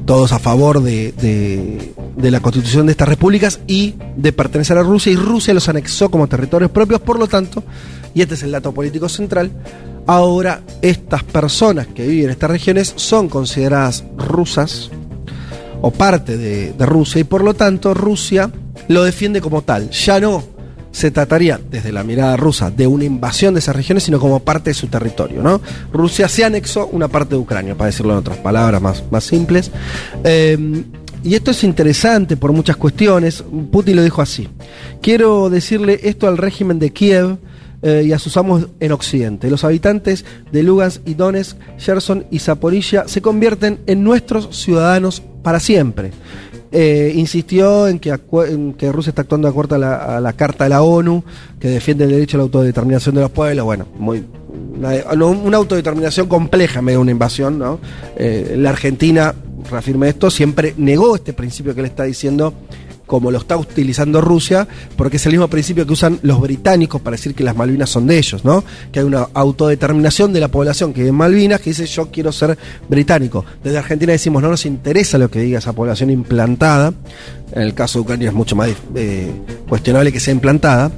todos 0.10 0.32
a 0.32 0.40
favor 0.40 0.82
de, 0.82 1.94
la 2.18 2.40
constitución 2.40 2.88
de 2.88 2.94
estas 2.94 3.08
repúblicas 3.08 3.60
y 3.68 3.94
de 4.16 4.34
pertenecer 4.34 4.76
a 4.76 4.82
Rusia, 4.82 5.12
y 5.12 5.16
Rusia 5.16 5.54
los 5.54 5.70
anexó 5.70 6.10
como 6.10 6.26
territorios 6.26 6.72
propios, 6.72 7.00
por 7.00 7.20
lo 7.20 7.28
tanto, 7.28 7.64
y 8.16 8.24
este 8.24 8.34
es 8.34 8.42
el 8.42 8.50
dato 8.50 8.72
político 8.72 9.08
central, 9.08 9.52
ahora 10.08 10.64
estas 10.82 11.24
personas 11.24 11.86
que 11.86 12.08
viven 12.08 12.26
en 12.26 12.32
estas 12.32 12.50
regiones 12.50 12.92
son 12.96 13.30
consideradas 13.30 14.04
rusas 14.18 14.90
o 15.84 15.92
parte 15.92 16.38
de 16.38 16.86
Rusia, 16.88 17.22
y 17.22 17.26
por 17.26 17.44
lo 17.44 17.54
tanto 17.54 17.94
Rusia 17.94 18.50
lo 18.88 19.04
defiende 19.04 19.42
como 19.42 19.62
tal. 19.62 19.92
Ya 19.92 20.20
no 20.20 20.44
se 20.92 21.12
trataría, 21.12 21.60
desde 21.70 21.92
la 21.92 22.04
mirada 22.04 22.36
rusa, 22.38 22.72
de 22.72 22.88
una 22.88 23.06
invasión 23.06 23.54
de 23.54 23.60
esas 23.60 23.76
regiones, 23.76 24.04
sino 24.04 24.20
como 24.20 24.40
parte 24.40 24.72
de 24.72 24.74
su 24.74 24.88
territorio. 24.88 25.42
¿no? 25.42 25.62
Rusia 25.94 26.28
se 26.28 26.44
anexó 26.44 26.88
una 26.88 27.08
parte 27.08 27.36
de 27.36 27.42
Ucrania, 27.42 27.76
para 27.76 27.88
decirlo 27.88 28.14
en 28.14 28.20
otras 28.20 28.38
palabras 28.38 28.82
más, 28.82 29.04
más 29.12 29.24
simples. 29.24 29.72
Em, 30.24 30.84
y 31.24 31.36
esto 31.36 31.52
es 31.52 31.64
interesante 31.64 32.38
por 32.38 32.54
muchas 32.54 32.78
cuestiones. 32.78 33.44
Putin 33.72 33.98
lo 33.98 34.04
dijo 34.04 34.22
así. 34.22 34.48
Quiero 35.02 35.50
decirle 35.50 36.00
esto 36.04 36.28
al 36.28 36.38
régimen 36.38 36.80
de 36.80 36.92
Kiev 36.92 37.38
eh, 37.82 38.04
y 38.06 38.14
a 38.14 38.20
sus 38.20 38.38
amos 38.38 38.68
en 38.80 38.92
Occidente. 38.92 39.50
Los 39.50 39.64
habitantes 39.64 40.26
de 40.52 40.64
Lugansk 40.64 41.02
y 41.06 41.14
Donetsk, 41.14 41.58
Gerson 41.78 42.26
y 42.32 42.40
Zaporilla 42.40 43.08
se 43.08 43.22
convierten 43.22 43.80
en 43.86 44.04
nuestros 44.04 44.56
ciudadanos 44.56 45.24
para 45.42 45.60
siempre. 45.60 46.12
Eh, 46.72 47.14
insistió 47.16 47.88
en 47.88 47.98
que, 47.98 48.16
que, 48.78 48.92
Rusia 48.92 49.10
está 49.10 49.24
actuando 49.24 49.48
de 49.48 49.52
acuerdo 49.52 49.76
a 49.76 50.20
la, 50.20 50.34
Carta 50.34 50.66
de 50.66 50.70
la 50.70 50.84
ONU, 50.84 51.24
que 51.60 51.68
defiende 51.68 52.04
el 52.04 52.12
derecho 52.12 52.38
a 52.38 52.40
la 52.40 52.44
autodeterminación 52.44 53.16
de 53.16 53.22
los 53.22 53.32
pueblos. 53.32 53.66
Bueno, 53.66 53.88
muy, 53.98 54.24
una, 54.80 55.58
autodeterminación 55.58 56.28
compleja 56.28 56.82
medio 56.82 57.02
una 57.02 57.12
invasión. 57.12 57.58
¿no? 57.58 57.80
Eh, 58.16 58.56
la 58.58 58.70
Argentina, 58.70 59.34
reafirme 59.70 60.10
esto, 60.10 60.30
siempre 60.30 60.76
negó 60.78 61.16
este 61.16 61.34
principio 61.34 61.74
que 61.74 61.82
le 61.82 61.88
está 61.88 62.04
diciendo 62.04 62.54
como 63.10 63.32
lo 63.32 63.40
está 63.40 63.58
utilizando 63.58 64.22
Rusia, 64.22 64.68
porque 64.96 65.18
es 65.18 65.26
el 65.26 65.32
mismo 65.32 65.48
principio 65.48 65.84
que 65.84 65.94
usan 65.94 66.20
los 66.22 66.40
británicos 66.40 67.02
para 67.02 67.18
decir 67.18 67.34
que 67.34 67.44
las 67.44 67.56
Malvinas 67.56 67.90
son 67.90 68.06
de 68.06 68.20
ellos, 68.20 68.46
¿no? 68.46 68.64
Que 68.92 69.00
hay 69.00 69.06
una 69.06 69.30
autodeterminación 69.34 70.32
de 70.32 70.40
la 70.40 70.48
población 70.48 70.94
que 70.94 71.00
vive 71.00 71.10
en 71.10 71.16
Malvinas 71.16 71.60
que 71.60 71.72
dice 71.72 71.88
yo 71.88 72.12
quiero 72.12 72.32
ser 72.32 72.56
británico. 72.88 73.44
Desde 73.64 73.80
Argentina 73.80 74.12
decimos 74.12 74.44
no 74.44 74.50
nos 74.50 74.64
interesa 74.68 75.18
lo 75.18 75.32
que 75.32 75.40
diga 75.40 75.58
esa 75.58 75.74
población 75.74 76.12
implantada. 76.12 76.94
En 77.52 77.64
el 77.64 77.74
caso 77.74 77.98
de 77.98 78.04
Ucrania 78.04 78.28
es 78.28 78.36
mucho 78.36 78.56
más 78.56 78.70
eh, 78.94 79.32
cuestionable 79.68 80.12
que 80.12 80.20
sea 80.20 80.36
implantada. 80.36 80.92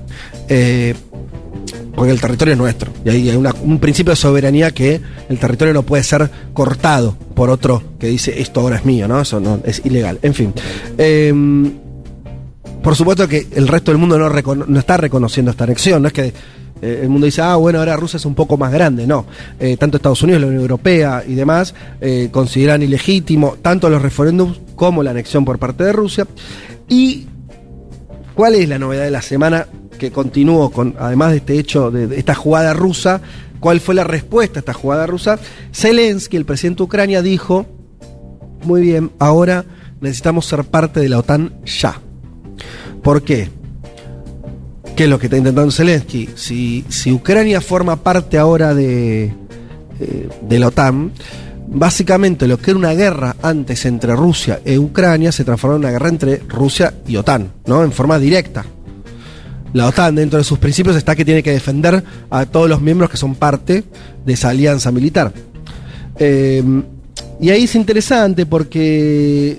Eh, 0.50 0.94
porque 1.96 2.12
el 2.12 2.20
territorio 2.20 2.54
es 2.54 2.58
nuestro. 2.58 2.92
Y 3.06 3.10
ahí 3.10 3.30
hay 3.30 3.38
un 3.38 3.80
principio 3.80 4.12
de 4.12 4.18
soberanía 4.18 4.72
que 4.72 5.00
el 5.30 5.40
territorio 5.40 5.74
no 5.74 5.84
puede 5.84 6.04
ser 6.04 6.30
cortado 6.54 7.16
por 7.36 7.50
otro 7.50 7.84
que 8.00 8.08
dice 8.08 8.42
esto 8.42 8.60
ahora 8.60 8.78
es 8.78 8.86
mío, 8.86 9.08
¿no? 9.08 9.22
Eso 9.22 9.40
no, 9.40 9.62
es 9.64 9.82
ilegal. 9.86 10.20
En 10.22 10.34
fin. 10.34 10.54
Eh, 10.98 11.34
por 12.84 12.96
supuesto 12.96 13.28
que 13.28 13.48
el 13.54 13.68
resto 13.68 13.92
del 13.92 14.00
mundo 14.00 14.18
no, 14.18 14.80
está 14.80 14.98
reconociendo 14.98 15.52
esta 15.52 15.64
anexión, 15.66 16.02
no 16.02 16.08
es 16.08 16.14
que 16.14 16.34
eh, 16.82 17.02
el 17.04 17.10
mundo 17.10 17.26
dice, 17.26 17.42
ah, 17.42 17.56
bueno, 17.56 17.80
ahora 17.80 17.96
Rusia 17.96 18.18
es 18.18 18.26
un 18.26 18.34
poco 18.34 18.58
más 18.58 18.72
grande, 18.72 19.06
no. 19.06 19.26
Eh, 19.60 19.78
tanto 19.78 19.98
Estados 19.98 20.22
Unidos, 20.24 20.42
la 20.42 20.48
Unión 20.48 20.62
Europea 20.64 21.24
y 21.28 21.36
demás 21.36 21.76
eh, 22.00 22.30
consideran 22.32 22.82
ilegítimo 22.82 23.58
tanto 23.62 23.90
los 23.90 24.02
referéndums 24.02 24.60
como 24.76 25.04
la 25.04 25.12
anexión 25.12 25.46
por 25.46 25.60
parte 25.60 25.84
de 25.84 25.94
Rusia. 25.94 26.26
¿Y 26.90 27.28
cuál 28.34 28.56
es 28.56 28.68
la 28.68 28.80
novedad 28.80 29.04
de 29.04 29.12
la 29.12 29.22
semana 29.22 29.68
que 30.00 30.12
continuó 30.12 30.72
con, 30.72 30.96
además 31.00 31.32
de 31.32 31.38
este 31.38 31.60
hecho, 31.60 31.92
de, 31.92 32.08
de 32.08 32.18
esta 32.18 32.34
jugada 32.34 32.74
rusa? 32.74 33.22
¿Cuál 33.60 33.80
fue 33.80 33.94
la 33.94 34.04
respuesta 34.04 34.58
a 34.58 34.62
esta 34.62 34.74
jugada 34.74 35.06
rusa? 35.06 35.38
Zelensky, 35.72 36.36
el 36.36 36.46
presidente 36.46 36.80
de 36.80 36.84
Ucrania, 36.84 37.22
dijo, 37.22 37.68
muy 38.64 38.82
bien, 38.82 39.12
ahora 39.20 39.66
necesitamos 40.00 40.48
ser 40.48 40.64
parte 40.64 41.00
de 41.00 41.10
la 41.10 41.20
OTAN 41.20 41.54
ya. 41.64 42.02
¿Por 43.04 43.24
qué? 43.24 43.50
¿Qué 44.96 45.04
es 45.06 45.10
lo 45.10 45.18
que 45.18 45.28
está 45.28 45.38
intentando 45.38 45.72
Zelensky? 45.72 46.30
Si, 46.36 46.86
si 46.90 47.12
Ucrania 47.12 47.62
forma 47.62 47.96
parte 47.96 48.38
ahora 48.38 48.74
de, 48.74 49.34
eh, 50.00 50.30
de 50.42 50.60
la 50.60 50.68
OTAN, 50.68 51.12
básicamente 51.68 52.48
lo 52.48 52.58
que 52.58 52.72
era 52.72 52.78
una 52.78 52.94
guerra 52.94 53.36
antes 53.42 53.86
entre 53.86 54.16
Rusia 54.16 54.62
e 54.66 54.78
Ucrania 54.78 55.32
se 55.32 55.46
transformó 55.46 55.78
en 55.78 55.84
una 55.84 55.92
guerra 55.92 56.10
entre 56.10 56.38
Rusia 56.48 56.94
y 57.08 57.16
OTAN, 57.16 57.52
¿no? 57.66 57.84
En 57.84 57.92
forma 57.92 58.20
directa. 58.20 58.66
La 59.74 59.88
OTAN, 59.88 60.16
dentro 60.16 60.38
de 60.38 60.44
sus 60.44 60.60
principios, 60.60 60.98
está 60.98 61.16
que 61.16 61.24
tiene 61.24 61.42
que 61.42 61.52
defender 61.52 62.04
a 62.30 62.46
todos 62.46 62.70
los 62.70 62.82
miembros 62.82 63.10
que 63.10 63.18
son 63.18 63.36
parte 63.36 63.86
de 64.26 64.34
esa 64.34 64.50
alianza 64.50 64.92
militar. 64.92 65.32
Eh, 66.20 66.62
y 67.40 67.50
ahí 67.50 67.64
es 67.64 67.76
interesante 67.76 68.46
porque 68.46 69.58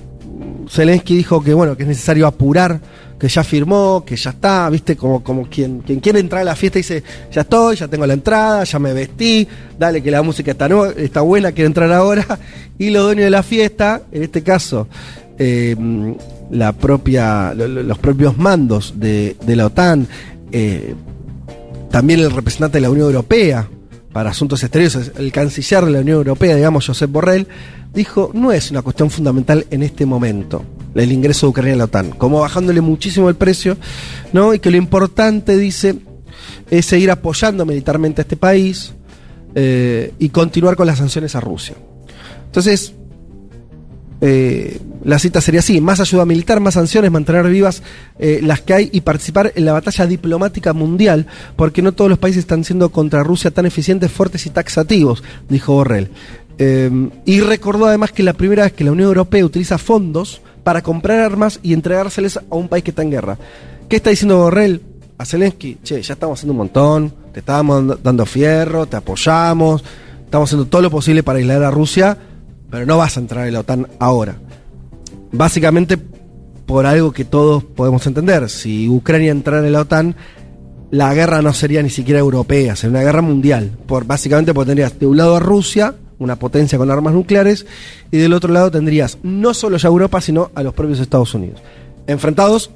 Zelensky 0.69 1.16
dijo 1.16 1.42
que 1.42 1.54
bueno, 1.54 1.76
que 1.76 1.83
es 1.83 1.88
necesario 1.88 2.26
apurar 2.26 2.81
que 3.23 3.28
ya 3.28 3.45
firmó, 3.45 4.04
que 4.04 4.16
ya 4.16 4.31
está, 4.31 4.69
viste, 4.69 4.97
como, 4.97 5.23
como 5.23 5.49
quien, 5.49 5.78
quien 5.78 6.00
quiere 6.00 6.19
entrar 6.19 6.42
a 6.42 6.45
la 6.45 6.57
fiesta 6.57 6.81
dice, 6.81 7.04
ya 7.31 7.42
estoy, 7.42 7.76
ya 7.76 7.87
tengo 7.87 8.04
la 8.04 8.14
entrada, 8.14 8.64
ya 8.64 8.81
me 8.81 8.92
vestí, 8.92 9.47
dale 9.78 10.02
que 10.02 10.11
la 10.11 10.23
música 10.23 10.50
está, 10.50 10.69
está 10.97 11.21
buena, 11.21 11.52
quiero 11.52 11.69
entrar 11.69 11.92
ahora. 11.92 12.26
Y 12.78 12.90
los 12.90 13.04
dueños 13.04 13.26
de 13.26 13.31
la 13.31 13.45
fiesta, 13.45 14.02
en 14.11 14.25
este 14.25 14.42
caso, 14.42 14.88
eh, 15.38 15.76
la 16.50 16.73
propia, 16.73 17.54
los 17.54 17.97
propios 17.99 18.37
mandos 18.38 18.95
de, 18.97 19.37
la 19.47 19.66
OTAN, 19.66 20.09
eh, 20.50 20.92
también 21.92 22.19
el 22.19 22.33
representante 22.33 22.78
de 22.78 22.83
la 22.83 22.90
Unión 22.90 23.07
Europea 23.07 23.69
para 24.12 24.31
asuntos 24.31 24.62
exteriores, 24.62 25.12
el 25.16 25.33
canciller 25.33 25.85
de 25.85 25.90
la 25.90 26.00
Unión 26.00 26.19
Europea, 26.19 26.57
digamos, 26.57 26.87
Josep 26.87 27.11
Borrell, 27.11 27.49
dijo, 27.92 28.31
no 28.35 28.52
es 28.52 28.71
una 28.71 28.83
cuestión 28.83 29.11
fundamental 29.11 29.66
en 29.71 29.83
este 29.83 30.07
momento 30.07 30.64
el 30.95 31.12
ingreso 31.12 31.47
de 31.47 31.50
Ucrania 31.50 31.75
a 31.75 31.76
la 31.76 31.85
OTAN, 31.85 32.11
como 32.11 32.40
bajándole 32.40 32.81
muchísimo 32.81 33.28
el 33.28 33.35
precio, 33.35 33.76
¿no? 34.33 34.52
Y 34.52 34.59
que 34.59 34.71
lo 34.71 34.76
importante, 34.76 35.57
dice, 35.57 35.97
es 36.71 36.87
seguir 36.87 37.11
apoyando 37.11 37.64
militarmente 37.64 38.21
a 38.21 38.25
este 38.25 38.37
país 38.37 38.92
eh, 39.54 40.12
y 40.19 40.28
continuar 40.28 40.76
con 40.76 40.87
las 40.87 40.99
sanciones 40.99 41.35
a 41.35 41.40
Rusia. 41.40 41.76
Entonces, 42.47 42.95
eh, 44.21 44.78
la 45.05 45.19
cita 45.19 45.41
sería 45.41 45.61
así, 45.61 45.81
más 45.81 46.01
ayuda 46.01 46.25
militar, 46.25 46.61
más 46.61 46.75
sanciones, 46.75 47.11
mantener 47.11 47.49
vivas 47.49 47.83
eh, 48.19 48.41
las 48.43 48.61
que 48.61 48.75
hay 48.75 48.91
y 48.93 49.01
participar 49.01 49.53
en 49.55 49.65
la 49.65 49.73
batalla 49.73 50.07
diplomática 50.07 50.73
mundial, 50.73 51.27
porque 51.57 51.83
no 51.83 51.93
todos 51.93 52.11
los 52.11 52.19
países 52.19 52.41
están 52.41 52.65
siendo 52.65 52.91
contra 52.91 53.23
Rusia 53.23 53.51
tan 53.51 53.67
eficientes, 53.67 54.11
fuertes 54.11 54.47
y 54.47 54.51
taxativos, 54.51 55.23
dijo 55.49 55.75
Borrell. 55.75 56.11
y 57.25 57.41
recordó 57.41 57.87
además 57.87 58.13
que 58.13 58.23
la 58.23 58.35
primera 58.35 58.65
vez 58.65 58.73
que 58.73 58.85
la 58.85 58.93
Unión 58.93 59.09
Europea 59.09 59.45
utiliza 59.45 59.79
fondos 59.79 60.41
para 60.63 60.83
comprar 60.83 61.21
armas 61.21 61.59
y 61.63 61.73
entregárseles 61.73 62.37
a 62.37 62.43
un 62.51 62.69
país 62.69 62.85
que 62.85 62.91
está 62.91 63.03
en 63.03 63.11
guerra. 63.11 63.39
¿Qué 63.89 63.97
está 63.97 64.11
diciendo 64.11 64.39
Borrell? 64.39 64.81
A 65.19 65.25
Zelensky, 65.25 65.79
che, 65.83 66.03
ya 66.03 66.15
estamos 66.15 66.39
haciendo 66.39 66.53
un 66.53 66.59
montón, 66.59 67.13
te 67.33 67.41
estamos 67.41 68.03
dando 68.03 68.27
fierro, 68.27 68.87
te 68.87 68.97
apoyamos, 68.97 69.85
estamos 70.25 70.49
haciendo 70.49 70.67
todo 70.67 70.83
lo 70.83 70.91
posible 70.91 71.23
para 71.23 71.39
aislar 71.39 71.63
a 71.63 71.71
Rusia, 71.71 72.17
pero 72.71 72.87
no 72.87 72.97
vas 72.97 73.17
a 73.17 73.21
entrar 73.21 73.47
en 73.47 73.53
la 73.53 73.61
OTAN 73.61 73.87
ahora. 73.99 74.37
Básicamente 75.33 75.99
por 76.67 76.87
algo 76.87 77.12
que 77.12 77.25
todos 77.25 77.65
podemos 77.65 78.07
entender. 78.07 78.49
Si 78.49 78.89
Ucrania 78.89 79.33
entrara 79.33 79.67
en 79.67 79.73
la 79.73 79.81
OTAN, 79.81 80.15
la 80.91 81.12
guerra 81.15 81.43
no 81.43 81.53
sería 81.53 81.83
ni 81.83 81.91
siquiera 81.91 82.21
europea, 82.21 82.77
sería 82.77 82.99
una 82.99 83.05
guerra 83.05 83.23
mundial. 83.23 83.73
Por, 83.87 84.05
básicamente 84.05 84.55
porque 84.55 84.69
tendrías 84.69 84.99
de 84.99 85.07
un 85.07 85.17
lado 85.17 85.37
a 85.37 85.41
Rusia 85.41 85.95
una 86.23 86.37
potencia 86.37 86.79
con 86.79 86.91
armas 86.91 87.15
nucleares, 87.15 87.67
y 88.11 88.17
del 88.17 88.33
otro 88.33 88.53
lado 88.53 88.71
tendrías 88.71 89.19
no 89.23 89.53
solo 89.55 89.77
ya 89.77 89.89
Europa, 89.89 90.21
sino 90.21 90.51
a 90.55 90.62
los 90.62 90.73
propios 90.73 91.01
Estados 91.01 91.35
Unidos, 91.35 91.61
enfrentados 92.07 92.71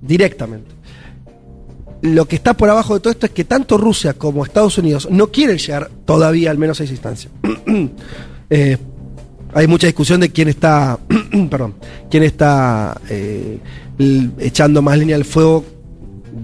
directamente. 0.00 0.70
Lo 2.02 2.26
que 2.26 2.36
está 2.36 2.54
por 2.54 2.70
abajo 2.70 2.94
de 2.94 3.00
todo 3.00 3.10
esto 3.10 3.26
es 3.26 3.32
que 3.32 3.44
tanto 3.44 3.76
Rusia 3.76 4.14
como 4.14 4.44
Estados 4.44 4.78
Unidos 4.78 5.08
no 5.10 5.26
quieren 5.26 5.58
llegar 5.58 5.90
todavía 6.06 6.50
al 6.50 6.56
menos 6.56 6.80
a 6.80 6.84
esa 6.84 6.92
instancia. 6.92 7.30
Eh, 8.52 8.76
hay 9.54 9.66
mucha 9.66 9.86
discusión 9.86 10.20
de 10.20 10.30
quién 10.30 10.48
está, 10.48 10.98
perdón, 11.50 11.74
quién 12.10 12.22
está 12.22 13.00
eh, 13.08 13.58
echando 14.38 14.82
más 14.82 14.98
línea 14.98 15.16
al 15.16 15.24
fuego 15.24 15.64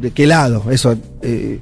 de 0.00 0.10
qué 0.10 0.26
lado, 0.26 0.64
eso 0.70 0.94
eh, 1.22 1.58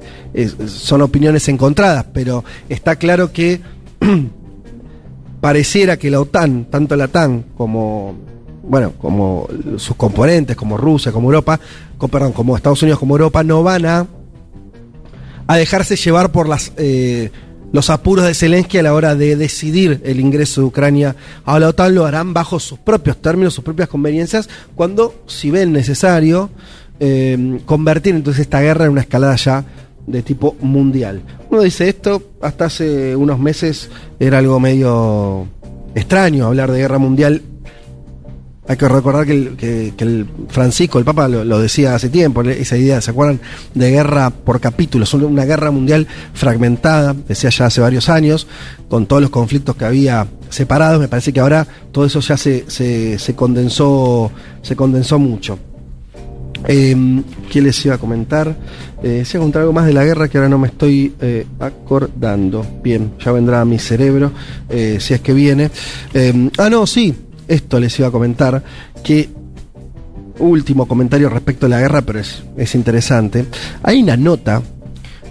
son 0.66 1.02
opiniones 1.02 1.46
encontradas, 1.48 2.06
pero 2.12 2.42
está 2.68 2.96
claro 2.96 3.32
que 3.32 3.60
pareciera 5.40 5.96
que 5.98 6.10
la 6.10 6.20
OTAN, 6.20 6.66
tanto 6.70 6.96
la 6.96 7.04
OTAN 7.06 7.44
como 7.56 8.14
bueno, 8.66 8.92
como 8.96 9.46
sus 9.76 9.94
componentes, 9.94 10.56
como 10.56 10.78
Rusia, 10.78 11.12
como 11.12 11.28
Europa, 11.28 11.60
co- 11.98 12.08
perdón, 12.08 12.32
como 12.32 12.56
Estados 12.56 12.82
Unidos, 12.82 12.98
como 12.98 13.14
Europa, 13.14 13.44
no 13.44 13.62
van 13.62 13.84
a, 13.84 14.06
a 15.46 15.56
dejarse 15.56 15.96
llevar 15.96 16.32
por 16.32 16.48
las 16.48 16.72
eh, 16.78 17.30
los 17.74 17.90
apuros 17.90 18.24
de 18.24 18.34
Zelensky 18.34 18.78
a 18.78 18.84
la 18.84 18.94
hora 18.94 19.16
de 19.16 19.34
decidir 19.34 20.00
el 20.04 20.20
ingreso 20.20 20.60
de 20.60 20.68
Ucrania 20.68 21.16
a 21.44 21.58
la 21.58 21.70
OTAN, 21.70 21.92
lo 21.92 22.06
harán 22.06 22.32
bajo 22.32 22.60
sus 22.60 22.78
propios 22.78 23.16
términos, 23.20 23.52
sus 23.52 23.64
propias 23.64 23.88
conveniencias, 23.88 24.48
cuando, 24.76 25.24
si 25.26 25.50
ven 25.50 25.72
necesario, 25.72 26.50
eh, 27.00 27.58
convertir 27.66 28.14
entonces 28.14 28.42
esta 28.42 28.60
guerra 28.60 28.84
en 28.84 28.92
una 28.92 29.00
escalada 29.00 29.34
ya 29.34 29.64
de 30.06 30.22
tipo 30.22 30.54
mundial. 30.60 31.22
Uno 31.50 31.62
dice 31.62 31.88
esto, 31.88 32.22
hasta 32.40 32.66
hace 32.66 33.16
unos 33.16 33.40
meses 33.40 33.90
era 34.20 34.38
algo 34.38 34.60
medio 34.60 35.48
extraño 35.96 36.46
hablar 36.46 36.70
de 36.70 36.78
guerra 36.78 36.98
mundial 36.98 37.42
hay 38.66 38.76
que 38.76 38.88
recordar 38.88 39.26
que 39.26 39.92
el, 39.98 40.26
Francisco, 40.48 40.98
el 40.98 41.04
Papa, 41.04 41.28
lo, 41.28 41.58
decía 41.58 41.94
hace 41.94 42.08
tiempo, 42.08 42.42
esa 42.42 42.76
idea, 42.76 43.00
¿se 43.00 43.10
acuerdan? 43.10 43.40
De 43.74 43.90
guerra 43.90 44.30
por 44.30 44.60
capítulos, 44.60 45.12
una- 45.14 45.44
guerra 45.44 45.70
mundial 45.70 46.06
fragmentada, 46.32 47.14
decía 47.28 47.50
ya 47.50 47.66
hace 47.66 47.80
varios 47.80 48.08
años, 48.08 48.46
con 48.88 49.06
todos 49.06 49.20
los 49.20 49.30
conflictos 49.30 49.76
que 49.76 49.84
había 49.84 50.26
separados, 50.48 51.00
me 51.00 51.08
parece 51.08 51.32
que 51.32 51.40
ahora 51.40 51.66
todo 51.92 52.06
eso 52.06 52.20
ya 52.20 52.36
se, 52.36 52.64
condensó, 53.36 54.30
se 54.62 54.74
condensó 54.74 55.18
mucho. 55.18 55.58
Eh, 56.66 56.96
¿Qué 57.50 57.60
les 57.60 57.84
iba 57.84 57.96
a 57.96 57.98
comentar? 57.98 58.56
Eh, 59.02 59.22
se 59.26 59.36
algo 59.36 59.72
más 59.74 59.84
de 59.84 59.92
la 59.92 60.02
guerra 60.02 60.28
que 60.28 60.38
ahora 60.38 60.48
no 60.48 60.56
me 60.58 60.68
estoy 60.68 61.14
eh, 61.20 61.44
acordando. 61.60 62.64
Bien, 62.82 63.12
ya 63.22 63.32
vendrá 63.32 63.60
a 63.60 63.64
mi 63.66 63.78
cerebro, 63.78 64.32
eh, 64.70 64.96
si 64.98 65.12
es 65.12 65.20
que 65.20 65.34
viene. 65.34 65.70
Eh, 66.14 66.48
ah, 66.56 66.70
no, 66.70 66.86
sí, 66.86 67.14
esto 67.48 67.80
les 67.80 67.98
iba 67.98 68.08
a 68.08 68.10
comentar, 68.10 68.62
que 69.02 69.28
último 70.38 70.86
comentario 70.86 71.28
respecto 71.28 71.66
a 71.66 71.68
la 71.68 71.80
guerra, 71.80 72.02
pero 72.02 72.18
es, 72.18 72.42
es 72.56 72.74
interesante. 72.74 73.44
Hay 73.82 74.02
una 74.02 74.16
nota 74.16 74.62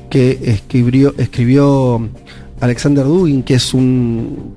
que 0.09 0.39
escribió, 0.43 1.13
escribió 1.17 2.09
Alexander 2.61 3.05
Dugin, 3.05 3.43
que 3.43 3.55
es 3.55 3.73
un 3.73 4.53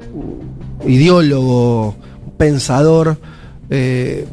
ideólogo, 0.86 1.96
pensador 2.36 3.18
eh, 3.70 4.26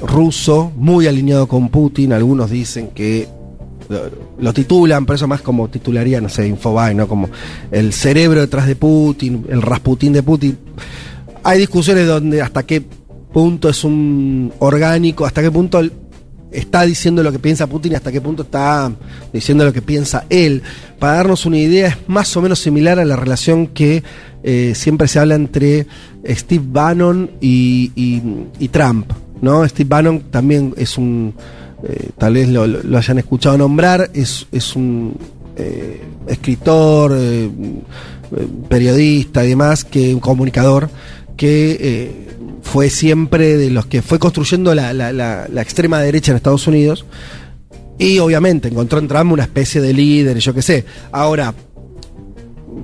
ruso, 0.00 0.72
muy 0.76 1.06
alineado 1.06 1.46
con 1.46 1.68
Putin. 1.68 2.12
Algunos 2.12 2.50
dicen 2.50 2.90
que 2.94 3.28
lo, 4.38 4.52
titulan, 4.52 5.06
pero 5.06 5.14
eso 5.14 5.28
más 5.28 5.40
como 5.40 5.68
titularía, 5.68 6.20
no 6.20 6.28
sé, 6.28 6.46
Infobae, 6.46 6.94
¿no? 6.94 7.06
Como 7.08 7.28
el 7.70 7.92
cerebro 7.92 8.40
detrás 8.40 8.66
de 8.66 8.76
Putin, 8.76 9.46
el 9.48 9.62
Rasputín 9.62 10.12
de 10.12 10.22
Putin. 10.22 10.58
Hay 11.46 11.60
discusiones 11.60 12.08
donde 12.08 12.42
hasta 12.42 12.64
qué 12.64 12.82
punto 13.32 13.68
es 13.68 13.84
un 13.84 14.52
orgánico, 14.58 15.24
hasta 15.24 15.42
qué 15.42 15.50
punto 15.52 15.80
está 16.50 16.82
diciendo 16.82 17.22
lo 17.22 17.30
que 17.30 17.38
piensa 17.38 17.68
Putin 17.68 17.92
y 17.92 17.94
hasta 17.94 18.10
qué 18.10 18.20
punto 18.20 18.42
está 18.42 18.90
diciendo 19.32 19.64
lo 19.64 19.72
que 19.72 19.80
piensa 19.80 20.24
él. 20.28 20.60
Para 20.98 21.18
darnos 21.18 21.46
una 21.46 21.58
idea, 21.58 21.86
es 21.86 21.96
más 22.08 22.36
o 22.36 22.42
menos 22.42 22.58
similar 22.58 22.98
a 22.98 23.04
la 23.04 23.14
relación 23.14 23.68
que 23.68 24.02
eh, 24.42 24.72
siempre 24.74 25.06
se 25.06 25.20
habla 25.20 25.36
entre 25.36 25.86
Steve 26.28 26.64
Bannon 26.66 27.30
y, 27.40 27.92
y- 27.94 28.68
Trump. 28.70 29.12
¿no? 29.40 29.68
Steve 29.68 29.88
Bannon 29.88 30.22
también 30.32 30.74
es 30.76 30.98
un, 30.98 31.32
eh, 31.84 32.08
tal 32.18 32.34
vez 32.34 32.48
lo, 32.48 32.98
hayan 32.98 33.18
escuchado 33.18 33.56
nombrar, 33.56 34.10
es, 34.14 34.48
es 34.50 34.74
un 34.74 35.16
eh, 35.56 36.02
escritor, 36.26 37.16
periodista 38.68 39.44
y 39.44 39.50
demás, 39.50 39.84
que 39.84 40.12
un 40.12 40.18
comunicador 40.18 40.90
que 41.36 41.76
eh, 41.80 42.10
fue 42.62 42.88
siempre 42.90 43.56
de 43.56 43.70
los 43.70 43.86
que 43.86 44.02
fue 44.02 44.18
construyendo 44.18 44.74
la, 44.74 44.92
la- 44.92 45.12
la- 45.12 45.46
extrema 45.62 46.00
derecha 46.00 46.32
en 46.32 46.36
Estados 46.36 46.66
Unidos. 46.66 47.04
Y 47.98 48.18
obviamente 48.18 48.68
encontró 48.68 48.98
en 48.98 49.08
Trump 49.08 49.32
una 49.32 49.44
especie 49.44 49.80
de 49.80 49.92
líder, 49.92 50.38
yo 50.38 50.52
qué 50.52 50.62
sé. 50.62 50.84
Ahora, 51.12 51.54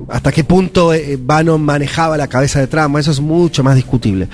hasta 0.09 0.33
qué 0.33 0.45
punto 0.45 0.93
eh, 0.95 1.19
Bannon 1.21 1.61
manejaba 1.63 2.17
la 2.17 2.29
cabeza 2.29 2.61
de 2.61 2.67
Trump, 2.67 2.97
eso 2.99 3.11
es 3.11 3.21
mucho 3.21 3.63
más 3.63 3.77
discutible. 3.77 4.29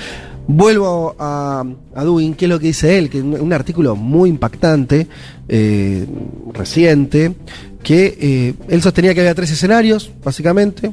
Vuelvo 0.46 1.14
a, 1.18 1.62
a 1.94 2.04
Dugin, 2.04 2.34
¿qué 2.34 2.46
es 2.46 2.48
lo 2.48 2.58
que 2.58 2.68
dice 2.68 2.96
él? 2.96 3.10
Que 3.10 3.20
un, 3.20 3.34
un 3.38 3.52
artículo 3.52 3.96
muy 3.96 4.30
impactante, 4.30 5.06
eh, 5.48 6.06
reciente, 6.54 7.34
que 7.82 8.16
eh, 8.20 8.54
él 8.68 8.80
sostenía 8.82 9.12
que 9.14 9.20
había 9.20 9.34
tres 9.34 9.50
escenarios, 9.50 10.10
básicamente. 10.24 10.92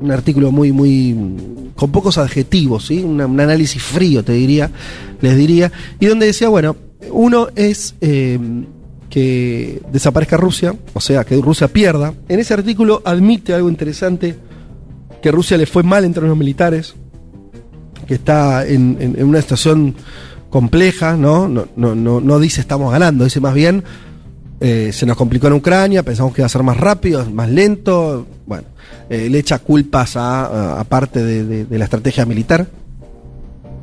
Un 0.00 0.10
artículo 0.12 0.52
muy, 0.52 0.70
muy. 0.72 1.16
con 1.74 1.90
pocos 1.90 2.18
adjetivos, 2.18 2.86
¿sí? 2.86 3.02
Una- 3.02 3.26
un 3.26 3.38
análisis 3.40 3.82
frío, 3.82 4.22
te 4.24 4.32
diría, 4.32 4.70
les 5.20 5.36
diría. 5.36 5.72
Y 6.00 6.06
donde 6.06 6.26
decía, 6.26 6.48
bueno, 6.48 6.76
uno 7.10 7.48
es 7.56 7.94
eh, 8.00 8.38
que 9.10 9.80
desaparezca 9.92 10.36
Rusia, 10.36 10.74
o 10.92 11.00
sea, 11.00 11.24
que 11.24 11.36
Rusia 11.40 11.68
pierda. 11.68 12.14
En 12.28 12.38
ese 12.40 12.54
artículo 12.54 13.02
admite 13.04 13.54
algo 13.54 13.68
interesante, 13.68 14.36
que 15.22 15.32
Rusia 15.32 15.56
le 15.56 15.66
fue 15.66 15.82
mal 15.82 16.04
en 16.04 16.12
términos 16.14 16.36
militares, 16.38 16.94
que 18.06 18.14
está 18.14 18.66
en, 18.66 19.16
una 19.22 19.40
situación 19.40 19.94
compleja. 20.50 21.16
No, 21.16 21.48
no, 21.48 21.66
no, 21.76 21.94
no 22.20 22.38
dice 22.38 22.60
estamos 22.60 22.92
ganando, 22.92 23.24
dice 23.24 23.40
más 23.40 23.54
bien 23.54 23.82
eh, 24.60 24.90
se 24.92 25.06
nos 25.06 25.16
complicó 25.16 25.46
en 25.46 25.54
Ucrania, 25.54 26.02
pensamos 26.02 26.34
que 26.34 26.40
iba 26.42 26.46
a 26.46 26.50
ser 26.50 26.62
más 26.62 26.76
rápido, 26.76 27.24
más 27.30 27.48
lento, 27.48 28.26
bueno, 28.46 28.64
eh, 29.08 29.28
le 29.30 29.38
echa 29.38 29.58
culpas 29.58 30.14
a, 30.16 30.84
parte 30.88 31.22
de 31.22 31.78
la 31.78 31.84
estrategia 31.84 32.26
militar. 32.26 32.68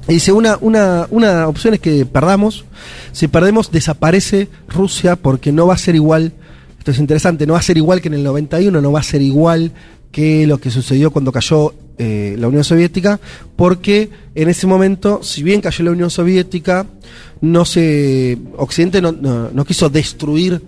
Y 0.08 0.14
dice, 0.14 0.32
una, 0.32 0.58
una, 0.62 1.08
una 1.10 1.48
opción 1.48 1.74
es 1.74 1.80
que 1.80 2.06
perdamos, 2.06 2.66
si 3.12 3.28
perdemos 3.28 3.72
desaparece 3.72 4.50
Rusia 4.68 5.16
porque 5.16 5.52
no 5.52 5.66
va 5.66 5.74
a 5.74 5.78
ser 5.78 5.96
igual, 5.96 6.34
esto 6.78 6.92
es 6.92 7.00
interesante, 7.00 7.48
no 7.48 7.54
va 7.54 7.60
a 7.60 7.64
ser 7.64 7.78
igual 7.78 8.02
que 8.02 8.10
en 8.10 8.14
el 8.16 8.24
91, 8.24 8.82
no 8.82 8.92
va 8.92 9.00
a 9.00 9.04
ser 9.04 9.24
igual 9.24 9.72
que 10.12 10.46
lo 10.46 10.60
que 10.60 10.70
sucedió 10.70 11.10
cuando 11.10 11.32
cayó 11.32 11.74
eh, 11.98 12.36
la 12.38 12.48
Unión 12.48 12.64
Soviética, 12.64 13.20
porque 13.56 14.12
en 14.36 14.48
ese 14.48 14.68
momento, 14.68 15.24
si 15.24 15.42
bien 15.42 15.60
cayó 15.60 15.84
la 15.86 15.92
Unión 15.92 16.12
Soviética, 16.12 16.86
no 17.41 17.65
se, 17.65 18.38
Occidente 18.58 19.02
no, 19.02 19.12
no- 19.12 19.50
quiso 19.65 19.89
destruir 19.89 20.62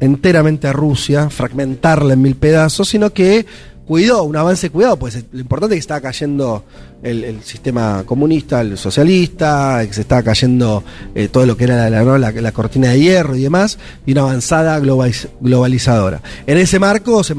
enteramente 0.00 0.66
a 0.66 0.72
Rusia, 0.72 1.30
fragmentarla 1.30 2.14
en 2.14 2.22
mil 2.22 2.34
pedazos, 2.34 2.88
sino 2.88 3.10
que 3.12 3.46
cuidó, 3.86 4.22
un 4.24 4.36
avance 4.36 4.70
cuidado, 4.70 4.96
pues 4.96 5.24
lo 5.32 5.40
importante 5.40 5.74
es 5.74 5.78
que 5.78 5.80
estaba 5.80 6.00
cayendo 6.00 6.64
el, 7.02 7.24
sistema 7.42 8.02
comunista, 8.04 8.60
el 8.62 8.78
socialista, 8.78 9.82
que 9.86 9.92
se 9.92 10.00
estaba 10.02 10.22
cayendo 10.22 10.82
eh, 11.14 11.28
todo 11.28 11.46
lo 11.46 11.56
que 11.56 11.64
era 11.64 11.88
la, 11.90 12.18
la- 12.18 12.32
cortina 12.52 12.90
de 12.90 13.00
hierro 13.00 13.36
y 13.36 13.42
demás, 13.42 13.78
y 14.06 14.12
una 14.12 14.22
avanzada 14.22 14.78
globaliz- 14.80 15.28
globalizadora. 15.40 16.20
En 16.46 16.58
ese 16.58 16.78
marco 16.78 17.22
se 17.22 17.34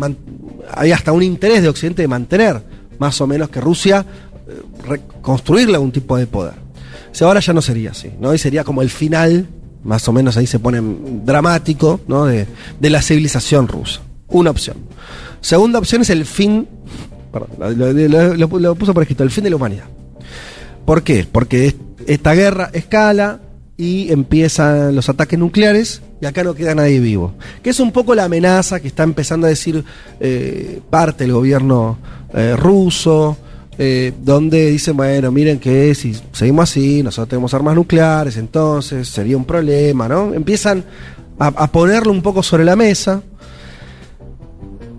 había 0.71 0.95
hasta 0.95 1.11
un 1.11 1.23
interés 1.23 1.63
de 1.63 1.69
Occidente 1.69 2.01
de 2.01 2.07
mantener 2.07 2.61
más 2.99 3.19
o 3.19 3.27
menos 3.27 3.49
que 3.49 3.59
Rusia 3.59 4.05
eh, 4.47 4.61
reconstruirle 4.87 5.75
algún 5.75 5.91
tipo 5.91 6.15
de 6.17 6.27
poder. 6.27 6.62
Si 7.13 7.23
ahora 7.23 7.39
ya 7.39 7.53
no 7.53 7.61
sería 7.61 7.91
así, 7.91 8.11
¿no? 8.19 8.33
Y 8.33 8.37
sería 8.37 8.65
como 8.65 8.81
el 8.81 8.89
final, 8.89 9.47
más 9.85 10.05
o 10.09 10.11
menos 10.11 10.35
ahí 10.35 10.45
se 10.47 10.59
pone 10.59 10.81
dramático, 11.23 12.01
¿no? 12.07 12.25
De, 12.25 12.45
de 12.79 12.89
la 12.89 13.01
civilización 13.01 13.67
rusa. 13.69 14.01
Una 14.27 14.49
opción. 14.49 14.75
Segunda 15.39 15.79
opción 15.79 16.01
es 16.01 16.09
el 16.09 16.25
fin, 16.25 16.67
perdón, 17.31 18.37
lo, 18.61 18.75
puso 18.75 18.93
por 18.93 19.03
escrito, 19.03 19.23
el 19.23 19.31
fin 19.31 19.43
de 19.45 19.49
la 19.51 19.55
humanidad. 19.55 19.85
¿Por 20.85 21.03
qué? 21.03 21.25
Porque 21.31 21.67
es- 21.67 21.75
esta 22.07 22.33
guerra 22.33 22.69
escala 22.73 23.39
y 23.77 24.11
empiezan 24.11 24.93
los 24.95 25.07
ataques 25.09 25.37
nucleares 25.39 26.01
y 26.21 26.25
acá 26.25 26.43
no 26.43 26.53
queda 26.55 26.75
nadie 26.75 26.99
vivo. 26.99 27.33
Que 27.61 27.69
es 27.69 27.79
un 27.79 27.91
poco 27.91 28.15
la 28.15 28.25
amenaza 28.25 28.79
que 28.79 28.87
está 28.87 29.03
empezando 29.03 29.47
a 29.47 29.49
decir 29.49 29.83
eh, 30.19 30.81
parte 30.89 31.23
del 31.23 31.33
gobierno 31.33 31.97
eh, 32.33 32.55
ruso, 32.57 33.37
eh, 33.77 34.13
donde 34.21 34.69
dicen, 34.71 34.95
bueno, 34.95 35.31
miren 35.31 35.59
que 35.59 35.95
si 35.95 36.15
seguimos 36.31 36.69
así, 36.69 37.01
nosotros 37.01 37.29
tenemos 37.29 37.53
armas 37.53 37.75
nucleares, 37.75 38.37
entonces 38.37 39.07
sería 39.07 39.35
un 39.35 39.45
problema, 39.45 40.07
¿no? 40.07 40.33
Empiezan 40.33 40.83
a, 41.39 41.67
ponerlo 41.71 42.11
un 42.11 42.21
poco 42.21 42.43
sobre 42.43 42.63
la 42.65 42.75
mesa. 42.75 43.21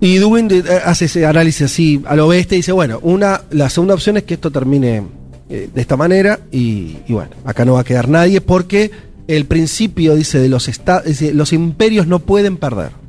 Y 0.00 0.16
Dubin 0.16 0.48
eh, 0.50 0.62
hace 0.84 1.06
ese 1.06 1.24
análisis 1.24 1.62
así 1.62 2.02
al 2.06 2.20
oeste 2.20 2.56
y 2.56 2.58
dice, 2.58 2.72
bueno, 2.72 2.98
una, 3.02 3.42
la 3.50 3.70
segunda 3.70 3.94
opción 3.94 4.16
es 4.16 4.24
que 4.24 4.34
esto 4.34 4.50
termine 4.50 5.02
eh, 5.48 5.70
de 5.72 5.80
esta 5.80 5.96
manera 5.96 6.40
y, 6.50 6.98
y 7.06 7.12
bueno, 7.12 7.30
acá 7.44 7.64
no 7.64 7.74
va 7.74 7.80
a 7.80 7.84
quedar 7.84 8.08
nadie 8.08 8.40
porque 8.40 8.90
el 9.28 9.46
principio, 9.46 10.14
dice, 10.14 10.38
de 10.38 10.48
los 10.48 10.68
los 11.32 11.52
imperios 11.52 12.06
no 12.06 12.18
pueden 12.18 12.56
perder. 12.56 13.03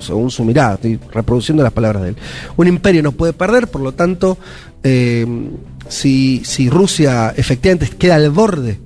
Según 0.00 0.30
su 0.30 0.44
mirada, 0.44 0.74
estoy 0.74 0.98
reproduciendo 1.12 1.62
las 1.62 1.72
palabras 1.72 2.02
de 2.02 2.08
él. 2.10 2.16
Un 2.56 2.66
imperio 2.66 3.02
no 3.02 3.12
puede 3.12 3.32
perder, 3.32 3.68
por 3.68 3.82
lo 3.82 3.92
tanto, 3.92 4.38
eh, 4.82 5.26
si, 5.88 6.42
si 6.44 6.70
Rusia 6.70 7.34
efectivamente 7.36 7.88
queda 7.96 8.14
al 8.14 8.30
borde 8.30 8.80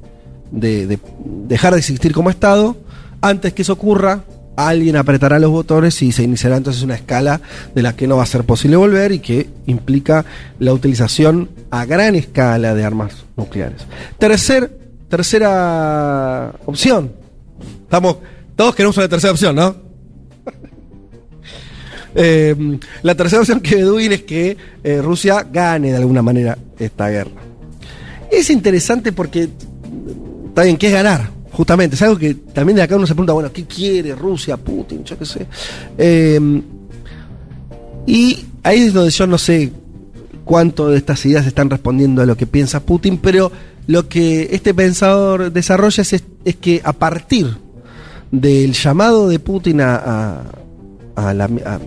de, 0.50 0.86
de 0.86 0.98
dejar 1.46 1.74
de 1.74 1.78
existir 1.78 2.12
como 2.12 2.30
Estado, 2.30 2.76
Antes 3.24 3.54
que 3.54 3.62
eso 3.62 3.72
ocurra, 3.72 4.22
alguien 4.54 4.96
apretará 4.96 5.38
los 5.38 5.50
botones 5.50 6.02
y 6.02 6.12
se 6.12 6.22
iniciará 6.22 6.58
entonces 6.58 6.82
una 6.82 6.94
escala 6.94 7.40
de 7.74 7.80
la 7.80 7.96
que 7.96 8.06
no 8.06 8.18
va 8.18 8.22
a 8.22 8.26
ser 8.26 8.44
posible 8.44 8.76
volver 8.76 9.12
y 9.12 9.20
que 9.20 9.48
implica 9.64 10.26
la 10.58 10.74
utilización 10.74 11.48
a 11.70 11.86
gran 11.86 12.16
escala 12.16 12.74
de 12.74 12.84
armas 12.84 13.24
nucleares. 13.34 13.86
Tercer, 14.18 14.78
tercera 15.08 16.52
opción. 16.66 17.12
Estamos, 17.84 18.18
todos 18.56 18.74
queremos 18.74 18.98
una 18.98 19.08
tercera 19.08 19.32
opción, 19.32 19.56
¿no? 19.56 19.74
Eh, 22.14 22.78
la 23.02 23.14
tercera 23.14 23.40
opción 23.40 23.60
que 23.60 23.76
Bedouin 23.76 24.12
es 24.12 24.22
que 24.22 24.56
eh, 24.82 25.02
Rusia 25.02 25.46
gane 25.50 25.90
de 25.90 25.96
alguna 25.96 26.22
manera 26.22 26.56
esta 26.78 27.08
guerra. 27.08 27.42
Es 28.30 28.50
interesante 28.50 29.12
porque, 29.12 29.48
está 30.48 30.62
bien, 30.62 30.76
¿qué 30.76 30.88
es 30.88 30.92
ganar? 30.92 31.30
Justamente, 31.52 31.96
es 31.96 32.02
algo 32.02 32.18
que 32.18 32.34
también 32.34 32.76
de 32.76 32.82
acá 32.82 32.96
uno 32.96 33.06
se 33.06 33.14
pregunta, 33.14 33.32
bueno, 33.32 33.52
¿qué 33.52 33.64
quiere 33.64 34.14
Rusia, 34.14 34.56
Putin? 34.56 35.04
Yo 35.04 35.16
qué 35.16 35.24
sé. 35.24 35.46
Eh, 35.96 36.62
y 38.06 38.44
ahí 38.62 38.80
es 38.80 38.92
donde 38.92 39.10
yo 39.10 39.26
no 39.26 39.38
sé 39.38 39.72
cuánto 40.44 40.90
de 40.90 40.98
estas 40.98 41.24
ideas 41.26 41.46
están 41.46 41.70
respondiendo 41.70 42.22
a 42.22 42.26
lo 42.26 42.36
que 42.36 42.46
piensa 42.46 42.80
Putin, 42.80 43.18
pero 43.18 43.50
lo 43.86 44.08
que 44.08 44.48
este 44.52 44.74
pensador 44.74 45.52
desarrolla 45.52 46.02
es, 46.02 46.12
es 46.12 46.56
que 46.56 46.80
a 46.84 46.92
partir 46.92 47.56
del 48.30 48.72
llamado 48.72 49.28
de 49.28 49.38
Putin 49.38 49.80
a, 49.80 50.42
la, 51.16 51.44
a 51.44 51.78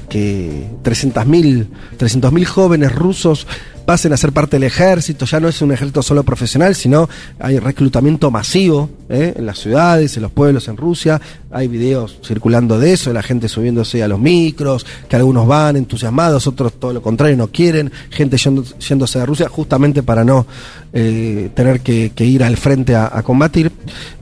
que 0.00 0.68
300.000 0.82 1.66
300 1.96 2.48
jóvenes 2.48 2.92
rusos 2.92 3.46
pasen 3.84 4.12
a 4.12 4.16
ser 4.16 4.32
parte 4.32 4.56
del 4.56 4.64
ejército, 4.64 5.26
ya 5.26 5.40
no 5.40 5.48
es 5.48 5.60
un 5.60 5.72
ejército 5.72 6.02
solo 6.02 6.22
profesional, 6.22 6.74
sino 6.74 7.08
hay 7.38 7.58
reclutamiento 7.58 8.30
masivo 8.30 8.88
¿eh? 9.08 9.34
en 9.36 9.46
las 9.46 9.58
ciudades, 9.58 10.16
en 10.16 10.22
los 10.22 10.32
pueblos, 10.32 10.68
en 10.68 10.76
Rusia, 10.76 11.20
hay 11.50 11.68
videos 11.68 12.18
circulando 12.24 12.78
de 12.78 12.92
eso, 12.92 13.10
de 13.10 13.14
la 13.14 13.22
gente 13.22 13.48
subiéndose 13.48 14.02
a 14.02 14.08
los 14.08 14.18
micros, 14.18 14.86
que 15.08 15.16
algunos 15.16 15.46
van 15.46 15.76
entusiasmados, 15.76 16.46
otros 16.46 16.74
todo 16.74 16.92
lo 16.92 17.02
contrario, 17.02 17.36
no 17.36 17.48
quieren, 17.48 17.90
gente 18.10 18.36
yéndose 18.36 19.20
a 19.20 19.26
Rusia 19.26 19.48
justamente 19.48 20.02
para 20.02 20.24
no 20.24 20.46
eh, 20.92 21.50
tener 21.54 21.80
que, 21.80 22.12
ir 22.18 22.44
al 22.44 22.56
frente 22.56 22.94
a, 22.94 23.22
combatir. 23.22 23.70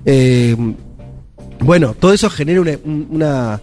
Eh, 0.04 0.56
bueno, 1.60 1.94
todo 1.98 2.12
eso 2.14 2.30
genera 2.30 2.62
una, 2.84 3.60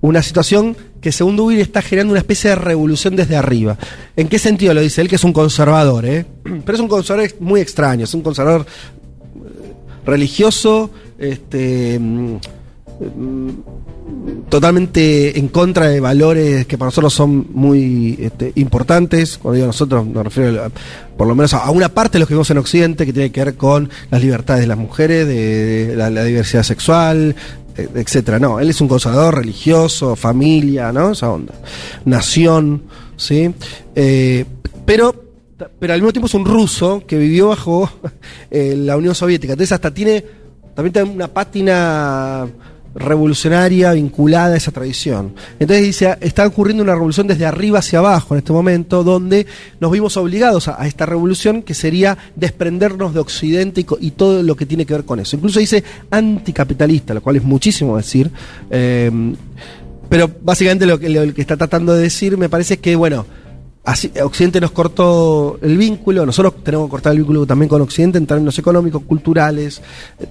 una 0.00 0.22
situación 0.22 0.76
que 1.00 1.12
según 1.12 1.36
Dubin 1.36 1.60
está 1.60 1.82
generando 1.82 2.12
una 2.12 2.20
especie 2.20 2.50
de 2.50 2.56
revolución 2.56 3.16
desde 3.16 3.36
arriba. 3.36 3.76
¿En 4.16 4.28
qué 4.28 4.38
sentido 4.38 4.74
lo 4.74 4.80
dice 4.80 5.00
él? 5.00 5.08
Que 5.08 5.16
es 5.16 5.24
un 5.24 5.32
conservador, 5.32 6.04
¿eh? 6.06 6.26
Pero 6.42 6.74
es 6.74 6.80
un 6.80 6.88
conservador 6.88 7.30
muy 7.40 7.60
extraño, 7.60 8.04
es 8.04 8.14
un 8.14 8.22
conservador 8.22 8.66
eh, 8.66 9.72
religioso, 10.04 10.90
este, 11.18 11.98
mm, 11.98 12.36
totalmente 14.48 15.38
en 15.38 15.48
contra 15.48 15.88
de 15.88 16.00
valores 16.00 16.66
que 16.66 16.78
para 16.78 16.88
nosotros 16.88 17.12
son 17.12 17.46
muy 17.52 18.16
este, 18.20 18.52
importantes. 18.56 19.38
Cuando 19.38 19.56
digo 19.56 19.66
nosotros, 19.66 20.06
me 20.06 20.22
refiero 20.22 20.70
por 21.16 21.26
lo 21.26 21.34
menos 21.34 21.54
a, 21.54 21.70
una 21.70 21.88
parte 21.88 22.14
de 22.14 22.20
lo 22.20 22.26
que 22.26 22.34
vemos 22.34 22.50
en 22.50 22.58
Occidente, 22.58 23.06
que 23.06 23.12
tiene 23.12 23.30
que 23.30 23.44
ver 23.44 23.54
con 23.54 23.90
las 24.10 24.22
libertades 24.22 24.62
de 24.62 24.66
las 24.66 24.78
mujeres, 24.78 25.26
de, 25.26 25.94
la, 25.96 26.24
diversidad 26.24 26.62
sexual, 26.62 27.36
etcétera. 27.94 28.38
No, 28.38 28.60
él 28.60 28.70
es 28.70 28.80
un 28.80 28.88
conservador 28.88 29.36
religioso, 29.36 30.16
familia, 30.16 30.92
¿no? 30.92 31.12
Esa 31.12 31.30
onda. 31.30 31.54
Nación, 32.04 32.82
¿sí? 33.16 33.52
Eh, 33.94 34.44
pero, 34.84 35.14
pero 35.78 35.92
al 35.92 36.00
mismo 36.00 36.12
tiempo 36.12 36.26
es 36.26 36.34
un 36.34 36.44
ruso 36.44 37.02
que 37.06 37.18
vivió 37.18 37.48
bajo 37.48 37.90
eh, 38.50 38.74
la 38.76 38.96
Unión 38.96 39.14
Soviética. 39.14 39.52
Entonces 39.52 39.72
hasta 39.72 39.92
tiene, 39.92 40.24
también 40.74 40.92
tiene 40.92 41.10
una 41.10 41.28
pátina 41.28 42.46
revolucionaria 42.94 43.92
vinculada 43.92 44.54
a 44.54 44.56
esa 44.56 44.72
tradición. 44.72 45.34
Entonces 45.58 45.84
dice, 45.84 46.16
está 46.20 46.46
ocurriendo 46.46 46.82
una 46.82 46.94
revolución 46.94 47.26
desde 47.26 47.46
arriba 47.46 47.78
hacia 47.78 47.98
abajo 47.98 48.34
en 48.34 48.38
este 48.38 48.52
momento, 48.52 49.04
donde 49.04 49.46
nos 49.80 49.90
vimos 49.90 50.16
obligados 50.16 50.68
a, 50.68 50.86
esta 50.86 51.06
revolución 51.06 51.62
que 51.62 51.74
sería 51.74 52.16
desprendernos 52.36 53.14
de 53.14 53.20
Occidente 53.20 53.84
y, 54.00 54.10
todo 54.12 54.42
lo 54.42 54.56
que 54.56 54.66
tiene 54.66 54.86
que 54.86 54.94
ver 54.94 55.04
con 55.04 55.20
eso. 55.20 55.36
Incluso 55.36 55.60
dice 55.60 55.84
anticapitalista, 56.10 57.14
lo 57.14 57.22
cual 57.22 57.36
es 57.36 57.44
muchísimo 57.44 57.96
decir. 57.96 58.30
Eh, 58.70 59.10
pero 60.08 60.30
básicamente 60.40 60.86
lo 60.86 60.98
que, 60.98 61.08
lo 61.08 61.34
que 61.34 61.40
está 61.40 61.56
tratando 61.56 61.94
de 61.94 62.02
decir 62.02 62.38
me 62.38 62.48
parece 62.48 62.78
que, 62.78 62.96
bueno, 62.96 63.26
Occidente 64.22 64.60
nos 64.60 64.72
cortó 64.72 65.58
el 65.62 65.78
vínculo, 65.78 66.26
nosotros 66.26 66.62
tenemos 66.62 66.86
que 66.86 66.90
cortar 66.90 67.12
el 67.12 67.18
vínculo 67.18 67.46
también 67.46 67.68
con 67.68 67.80
Occidente 67.80 68.18
en 68.18 68.26
términos 68.26 68.58
económicos, 68.58 69.02
culturales, 69.04 69.80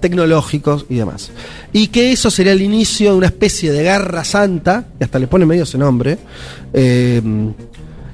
tecnológicos 0.00 0.86
y 0.88 0.96
demás. 0.96 1.30
Y 1.72 1.88
que 1.88 2.12
eso 2.12 2.30
sería 2.30 2.52
el 2.52 2.62
inicio 2.62 3.12
de 3.12 3.18
una 3.18 3.26
especie 3.26 3.72
de 3.72 3.82
guerra 3.82 4.22
santa, 4.22 4.86
y 5.00 5.04
hasta 5.04 5.18
le 5.18 5.26
pone 5.26 5.44
medio 5.44 5.64
ese 5.64 5.76
nombre. 5.76 6.18
Eh, 6.72 7.20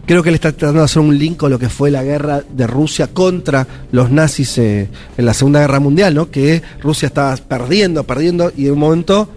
creo 0.07 0.23
que 0.23 0.31
él 0.31 0.37
está 0.37 0.53
tratando 0.53 0.81
de 0.81 0.87
hacer 0.87 1.03
un 1.03 1.19
link 1.19 1.37
con 1.37 1.51
lo 1.51 1.59
que 1.59 1.69
fue 1.69 1.91
la 1.91 2.03
guerra 2.03 2.43
de 2.49 2.67
Rusia 2.67 3.09
contra 3.09 3.67
los 3.93 4.11
nazis 4.11 4.57
eh, 4.59 4.89
en 5.19 5.27
la 5.27 5.35
Segunda 5.35 5.61
Guerra 5.61 5.81
Mundial, 5.81 6.15
¿no? 6.15 6.31
Que 6.31 6.63
Rusia 6.81 7.09
estaba 7.09 7.37
perdiendo, 7.37 8.05
perdiendo, 8.05 8.51
y 8.57 8.65
de 8.65 8.73
un 8.73 8.79
momento 8.79 9.29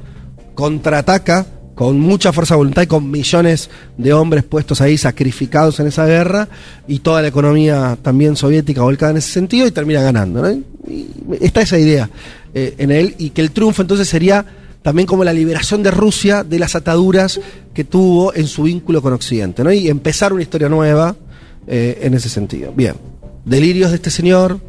contraataca 0.55 1.45
con 1.77 1.99
mucha 1.99 2.33
fuerza 2.33 2.55
de 2.55 2.57
voluntad 2.57 2.81
y 2.81 2.87
con 2.87 3.11
millones 3.11 3.69
de 3.97 4.11
hombres 4.11 4.43
puestos 4.43 4.81
ahí 4.81 4.97
sacrificados 4.97 5.79
en 5.79 5.85
esa 5.85 6.07
guerra 6.07 6.49
y 6.87 6.99
toda 6.99 7.21
la 7.21 7.27
economía 7.27 7.95
también 8.01 8.35
soviética 8.35 8.81
volcada 8.81 9.11
en 9.11 9.17
ese 9.17 9.29
sentido 9.29 9.67
y 9.67 9.71
termina 9.71 10.01
ganando. 10.01 10.41
¿no? 10.41 10.51
Y 10.89 11.07
está 11.39 11.61
esa 11.61 11.77
idea 11.77 12.09
eh, 12.51 12.73
en 12.79 12.89
él 12.89 13.13
y 13.19 13.29
que 13.29 13.41
el 13.41 13.51
triunfo 13.51 13.83
entonces 13.83 14.09
sería 14.09 14.43
también 14.81 15.05
como 15.05 15.23
la 15.23 15.31
liberación 15.31 15.83
de 15.83 15.91
Rusia 15.91 16.43
de 16.43 16.57
las 16.57 16.75
ataduras 16.75 17.39
que 17.75 17.83
tuvo 17.83 18.33
en 18.33 18.47
su 18.47 18.63
vínculo 18.63 18.99
con 19.03 19.13
Occidente 19.13 19.63
¿no? 19.63 19.71
y 19.71 19.87
empezar 19.87 20.33
una 20.33 20.41
historia 20.41 20.69
nueva 20.69 21.15
eh, 21.67 21.99
en 22.01 22.15
ese 22.15 22.29
sentido. 22.29 22.73
Bien, 22.75 22.95
delirios 23.45 23.91
de 23.91 23.97
este 23.97 24.09
señor, 24.09 24.59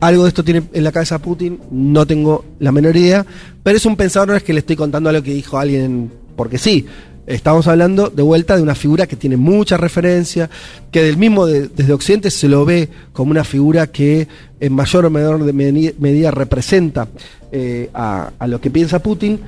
algo 0.00 0.24
de 0.24 0.28
esto 0.28 0.44
tiene 0.44 0.64
en 0.74 0.84
la 0.84 0.92
cabeza 0.92 1.18
Putin, 1.18 1.60
no 1.70 2.06
tengo 2.06 2.44
la 2.58 2.72
menor 2.72 2.94
idea, 2.94 3.24
pero 3.62 3.78
es 3.78 3.86
un 3.86 3.96
pensador, 3.96 4.28
no 4.28 4.36
es 4.36 4.42
que 4.42 4.52
le 4.52 4.58
estoy 4.58 4.76
contando 4.76 5.08
algo 5.08 5.22
que 5.22 5.32
dijo 5.32 5.56
alguien 5.58 6.20
porque 6.36 6.58
sí, 6.58 6.86
estamos 7.26 7.66
hablando 7.68 8.10
de 8.10 8.22
vuelta 8.22 8.56
de 8.56 8.62
una 8.62 8.74
figura 8.74 9.06
que 9.06 9.16
tiene 9.16 9.36
mucha 9.36 9.76
referencia, 9.76 10.50
que 10.90 11.02
del 11.02 11.16
mismo 11.16 11.46
desde 11.46 11.92
Occidente 11.92 12.30
se 12.30 12.48
lo 12.48 12.64
ve 12.64 12.88
como 13.12 13.30
una 13.30 13.44
figura 13.44 13.86
que 13.86 14.26
en 14.60 14.72
mayor 14.72 15.06
o 15.06 15.10
menor 15.10 15.40
medida 15.52 16.30
representa 16.30 17.08
eh, 17.50 17.90
a, 17.94 18.32
lo 18.46 18.60
que 18.60 18.70
piensa 18.70 19.02
Putin. 19.02 19.40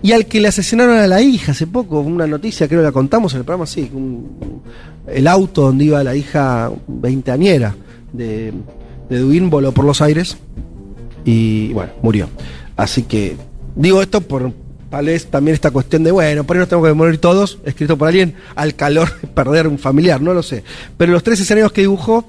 Y 0.00 0.12
al 0.12 0.26
que 0.26 0.40
le 0.40 0.46
asesinaron 0.46 0.96
a 0.96 1.08
la 1.08 1.20
hija 1.20 1.50
hace 1.50 1.66
poco, 1.66 1.98
una 2.00 2.26
noticia, 2.26 2.68
creo 2.68 2.80
que 2.80 2.86
la 2.86 2.92
contamos 2.92 3.32
en 3.34 3.40
el 3.40 3.44
programa, 3.44 3.66
sí, 3.66 3.90
el 5.08 5.26
auto 5.26 5.62
donde 5.62 5.86
iba 5.86 6.04
la 6.04 6.14
hija 6.14 6.70
veinteañera 6.86 7.74
de, 8.12 8.52
de 9.10 9.18
Duin 9.18 9.50
voló 9.50 9.72
por 9.72 9.84
los 9.84 10.00
aires 10.00 10.36
y 11.24 11.72
bueno, 11.72 11.92
murió. 12.00 12.28
Así 12.76 13.02
que 13.02 13.36
digo 13.74 14.00
esto 14.00 14.20
por, 14.20 14.52
Tal 14.90 15.04
vez 15.04 15.26
también 15.26 15.54
esta 15.54 15.70
cuestión 15.70 16.02
de, 16.02 16.10
bueno, 16.10 16.44
por 16.44 16.56
ahí 16.56 16.60
nos 16.60 16.68
tenemos 16.68 16.88
que 16.88 16.94
morir 16.94 17.18
todos, 17.18 17.58
escrito 17.64 17.98
por 17.98 18.08
alguien, 18.08 18.34
al 18.54 18.74
calor 18.74 19.20
de 19.20 19.28
perder 19.28 19.68
un 19.68 19.78
familiar, 19.78 20.20
no 20.20 20.32
lo 20.32 20.42
sé. 20.42 20.64
Pero 20.96 21.12
los 21.12 21.22
tres 21.22 21.40
escenarios 21.40 21.72
que 21.72 21.82
dibujó, 21.82 22.24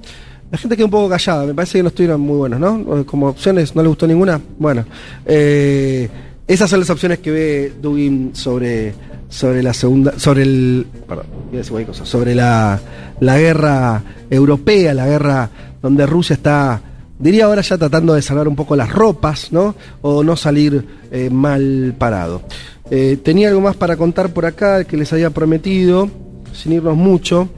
la 0.51 0.57
gente 0.57 0.75
quedó 0.75 0.87
un 0.87 0.91
poco 0.91 1.09
callada, 1.09 1.45
me 1.45 1.53
parece 1.53 1.79
que 1.79 1.83
no 1.83 1.89
estuvieron 1.89 2.19
muy 2.19 2.37
buenos, 2.37 2.59
¿no? 2.59 3.05
Como 3.05 3.27
opciones, 3.27 3.75
¿no 3.75 3.81
le 3.81 3.87
gustó 3.87 4.07
ninguna? 4.07 4.41
Bueno, 4.57 4.83
eh, 5.25 6.09
esas 6.47 6.69
son 6.69 6.79
las 6.81 6.89
opciones 6.89 7.19
que 7.19 7.31
ve 7.31 7.73
Dugin 7.81 8.31
sobre, 8.33 8.93
sobre 9.29 9.63
la 9.63 9.73
segunda, 9.73 10.19
sobre 10.19 10.43
el, 10.43 10.85
perdón, 11.07 11.27
voy 11.51 11.55
a 11.55 11.63
decir 11.63 11.85
cosa, 11.85 12.05
sobre 12.05 12.35
la, 12.35 12.79
la 13.21 13.39
guerra 13.39 14.03
europea, 14.29 14.93
la 14.93 15.05
guerra 15.05 15.49
donde 15.81 16.05
Rusia 16.05 16.33
está 16.33 16.81
diría 17.19 17.45
ahora 17.45 17.61
ya 17.61 17.77
tratando 17.77 18.13
de 18.13 18.21
salvar 18.21 18.47
un 18.47 18.55
poco 18.55 18.75
las 18.75 18.91
ropas, 18.91 19.51
¿no? 19.51 19.75
O 20.01 20.23
no 20.23 20.35
salir 20.35 20.85
eh, 21.11 21.29
mal 21.29 21.93
parado. 21.97 22.41
Eh, 22.89 23.19
tenía 23.21 23.49
algo 23.49 23.61
más 23.61 23.75
para 23.75 23.97
contar 23.97 24.33
por 24.33 24.45
acá 24.45 24.83
que 24.85 24.97
les 24.97 25.11
había 25.13 25.29
prometido, 25.29 26.09
sin 26.53 26.73
irnos 26.73 26.97
mucho. 26.97 27.49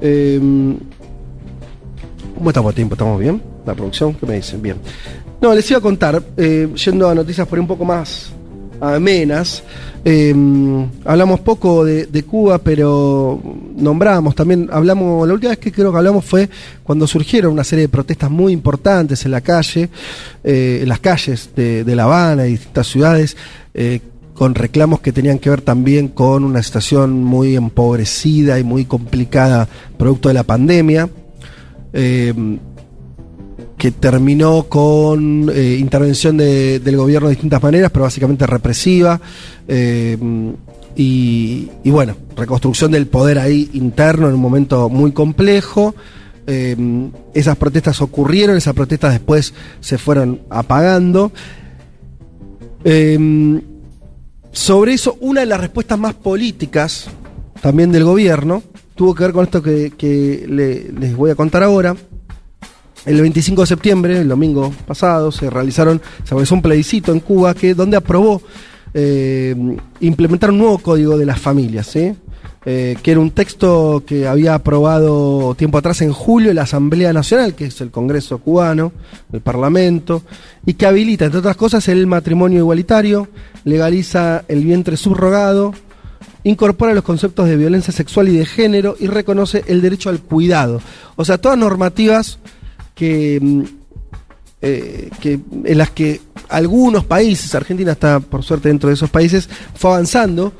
Eh, 0.00 0.40
¿Cómo 2.34 2.50
estamos 2.50 2.74
tiempo? 2.74 2.94
¿Estamos 2.94 3.20
bien? 3.20 3.40
La 3.64 3.74
producción, 3.74 4.14
¿qué 4.14 4.26
me 4.26 4.34
dicen? 4.36 4.60
Bien. 4.60 4.76
No, 5.40 5.54
les 5.54 5.70
iba 5.70 5.78
a 5.78 5.82
contar, 5.82 6.22
yendo 6.36 7.08
a 7.08 7.14
noticias 7.14 7.46
por 7.46 7.58
un 7.60 7.66
poco 7.66 7.84
más 7.84 8.32
amenas. 8.80 9.62
Em, 10.04 10.86
hablamos 11.04 11.40
poco 11.40 11.84
de, 11.84 12.22
Cuba, 12.24 12.58
pero 12.58 13.40
nombramos 13.76 14.34
también, 14.34 14.68
hablamos, 14.70 15.26
la 15.26 15.32
última 15.34 15.50
vez 15.50 15.58
que 15.58 15.72
creo 15.72 15.90
que 15.90 15.98
hablamos 15.98 16.24
fue 16.24 16.48
cuando 16.82 17.06
surgieron 17.06 17.52
una 17.52 17.64
serie 17.64 17.86
de 17.86 17.88
protestas 17.88 18.30
muy 18.30 18.52
importantes 18.52 19.24
en 19.24 19.30
la 19.30 19.40
calle, 19.40 19.88
eh, 20.42 20.80
en 20.82 20.88
las 20.88 21.00
calles 21.00 21.50
de, 21.56 21.84
La 21.94 22.04
Habana 22.04 22.46
y 22.46 22.50
distintas 22.52 22.86
ciudades, 22.86 23.36
eh, 23.72 24.00
con 24.34 24.54
reclamos 24.54 25.00
que 25.00 25.12
tenían 25.12 25.38
que 25.38 25.48
ver 25.48 25.62
también 25.62 26.08
con 26.08 26.44
una 26.44 26.62
situación 26.62 27.24
muy 27.24 27.56
empobrecida 27.56 28.58
y 28.58 28.64
muy 28.64 28.84
complicada 28.84 29.68
producto 29.96 30.28
de 30.28 30.34
la 30.34 30.42
pandemia. 30.42 31.08
Que 33.76 33.90
terminó 33.90 34.64
con 34.64 35.50
eh, 35.52 35.76
intervención 35.80 36.36
de- 36.36 36.78
del 36.80 36.96
gobierno 36.96 37.28
de 37.28 37.34
distintas 37.34 37.62
maneras, 37.62 37.90
pero 37.90 38.04
básicamente 38.04 38.46
represiva. 38.46 39.20
eh, 39.68 40.16
y, 40.96 41.68
bueno, 41.86 42.14
reconstrucción 42.36 42.92
del 42.92 43.08
poder 43.08 43.40
ahí 43.40 43.68
interno 43.72 44.28
en 44.28 44.34
un 44.34 44.40
momento 44.40 44.88
muy 44.88 45.10
complejo. 45.10 45.92
Eh, 46.46 46.76
esas 47.34 47.56
protestas 47.56 48.00
ocurrieron, 48.00 48.56
esas 48.56 48.74
protestas 48.74 49.12
después 49.12 49.54
se 49.80 49.98
fueron 49.98 50.42
apagando. 50.50 51.32
Sobre 54.52 54.92
eso, 54.94 55.16
una 55.20 55.40
de 55.40 55.46
las 55.46 55.58
respuestas 55.60 55.98
más 55.98 56.14
políticas 56.14 57.06
también 57.60 57.90
del 57.90 58.04
gobierno 58.04 58.62
tuvo 58.94 59.14
que 59.16 59.24
ver 59.24 59.32
con 59.32 59.44
esto 59.44 59.62
que, 59.62 59.92
que 59.96 60.46
le- 60.48 60.92
les 60.92 61.16
voy 61.16 61.30
a 61.30 61.34
contar 61.34 61.64
ahora. 61.64 61.96
El 63.06 63.20
25 63.20 63.62
de 63.62 63.66
septiembre, 63.66 64.18
el 64.20 64.28
domingo 64.28 64.72
pasado, 64.86 65.30
se 65.30 65.50
realizaron, 65.50 66.00
se 66.24 66.30
realizó 66.30 66.54
un 66.54 66.62
plebiscito 66.62 67.12
en 67.12 67.20
Cuba 67.20 67.54
que 67.54 67.74
donde 67.74 67.96
aprobó 67.98 68.40
eh, 68.94 69.54
implementar 70.00 70.50
un 70.50 70.58
nuevo 70.58 70.78
código 70.78 71.18
de 71.18 71.26
las 71.26 71.40
familias, 71.40 71.86
¿sí? 71.86 72.14
Eh, 72.66 72.96
que 73.02 73.10
era 73.10 73.20
un 73.20 73.32
texto 73.32 74.02
que 74.06 74.26
había 74.26 74.54
aprobado 74.54 75.54
tiempo 75.54 75.76
atrás 75.76 76.00
en 76.00 76.14
julio 76.14 76.54
la 76.54 76.62
Asamblea 76.62 77.12
Nacional, 77.12 77.54
que 77.54 77.66
es 77.66 77.78
el 77.82 77.90
Congreso 77.90 78.38
cubano, 78.38 78.92
el 79.34 79.42
Parlamento, 79.42 80.22
y 80.64 80.72
que 80.72 80.86
habilita, 80.86 81.26
entre 81.26 81.40
otras 81.40 81.56
cosas, 81.56 81.86
el 81.88 82.06
matrimonio 82.06 82.60
igualitario, 82.60 83.28
legaliza 83.64 84.44
el 84.48 84.64
vientre 84.64 84.96
subrogado, 84.96 85.74
incorpora 86.42 86.94
los 86.94 87.04
conceptos 87.04 87.48
de 87.48 87.56
violencia 87.56 87.92
sexual 87.92 88.30
y 88.30 88.38
de 88.38 88.46
género 88.46 88.96
y 88.98 89.08
reconoce 89.08 89.62
el 89.66 89.82
derecho 89.82 90.08
al 90.08 90.20
cuidado. 90.20 90.80
O 91.16 91.24
sea, 91.26 91.36
todas 91.36 91.58
normativas 91.58 92.38
que, 92.94 93.38
mm, 93.40 93.62
eh, 94.62 95.10
que 95.20 95.40
en 95.64 95.78
las 95.78 95.90
que 95.90 96.20
algunos 96.48 97.04
países, 97.04 97.54
Argentina 97.54 97.92
está 97.92 98.20
por 98.20 98.42
suerte 98.42 98.68
dentro 98.68 98.88
de 98.88 98.94
esos 98.94 99.10
países, 99.10 99.48
fue 99.74 99.90
avanzando, 99.90 100.52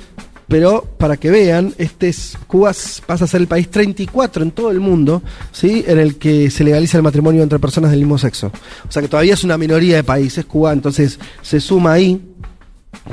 pero 0.48 0.84
para 0.98 1.16
que 1.16 1.30
vean, 1.30 1.74
este 1.78 2.08
es, 2.08 2.36
Cuba 2.46 2.72
pasa 3.06 3.24
a 3.24 3.28
ser 3.28 3.40
el 3.40 3.46
país 3.46 3.70
34 3.70 4.42
en 4.42 4.50
todo 4.50 4.70
el 4.70 4.80
mundo, 4.80 5.22
¿sí? 5.52 5.84
en 5.86 5.98
el 5.98 6.16
que 6.16 6.50
se 6.50 6.64
legaliza 6.64 6.98
el 6.98 7.02
matrimonio 7.02 7.42
entre 7.42 7.58
personas 7.58 7.90
del 7.90 8.00
mismo 8.00 8.18
sexo. 8.18 8.52
O 8.88 8.92
sea 8.92 9.00
que 9.00 9.08
todavía 9.08 9.34
es 9.34 9.44
una 9.44 9.56
minoría 9.56 9.96
de 9.96 10.04
países, 10.04 10.44
Cuba 10.44 10.72
entonces 10.72 11.18
se 11.42 11.60
suma 11.60 11.92
ahí. 11.92 12.20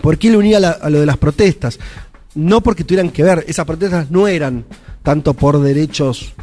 ¿Por 0.02 0.18
qué 0.18 0.30
le 0.30 0.38
unía 0.38 0.58
a 0.58 0.90
lo 0.90 1.00
de 1.00 1.06
las 1.06 1.18
protestas? 1.18 1.80
No 2.36 2.62
porque 2.62 2.84
tuvieran 2.84 3.10
que 3.10 3.24
ver, 3.24 3.46
esas 3.48 3.66
protestas 3.66 4.12
no 4.12 4.28
eran 4.28 4.66
tanto 5.04 5.34
por 5.34 5.60
derechos 5.62 6.34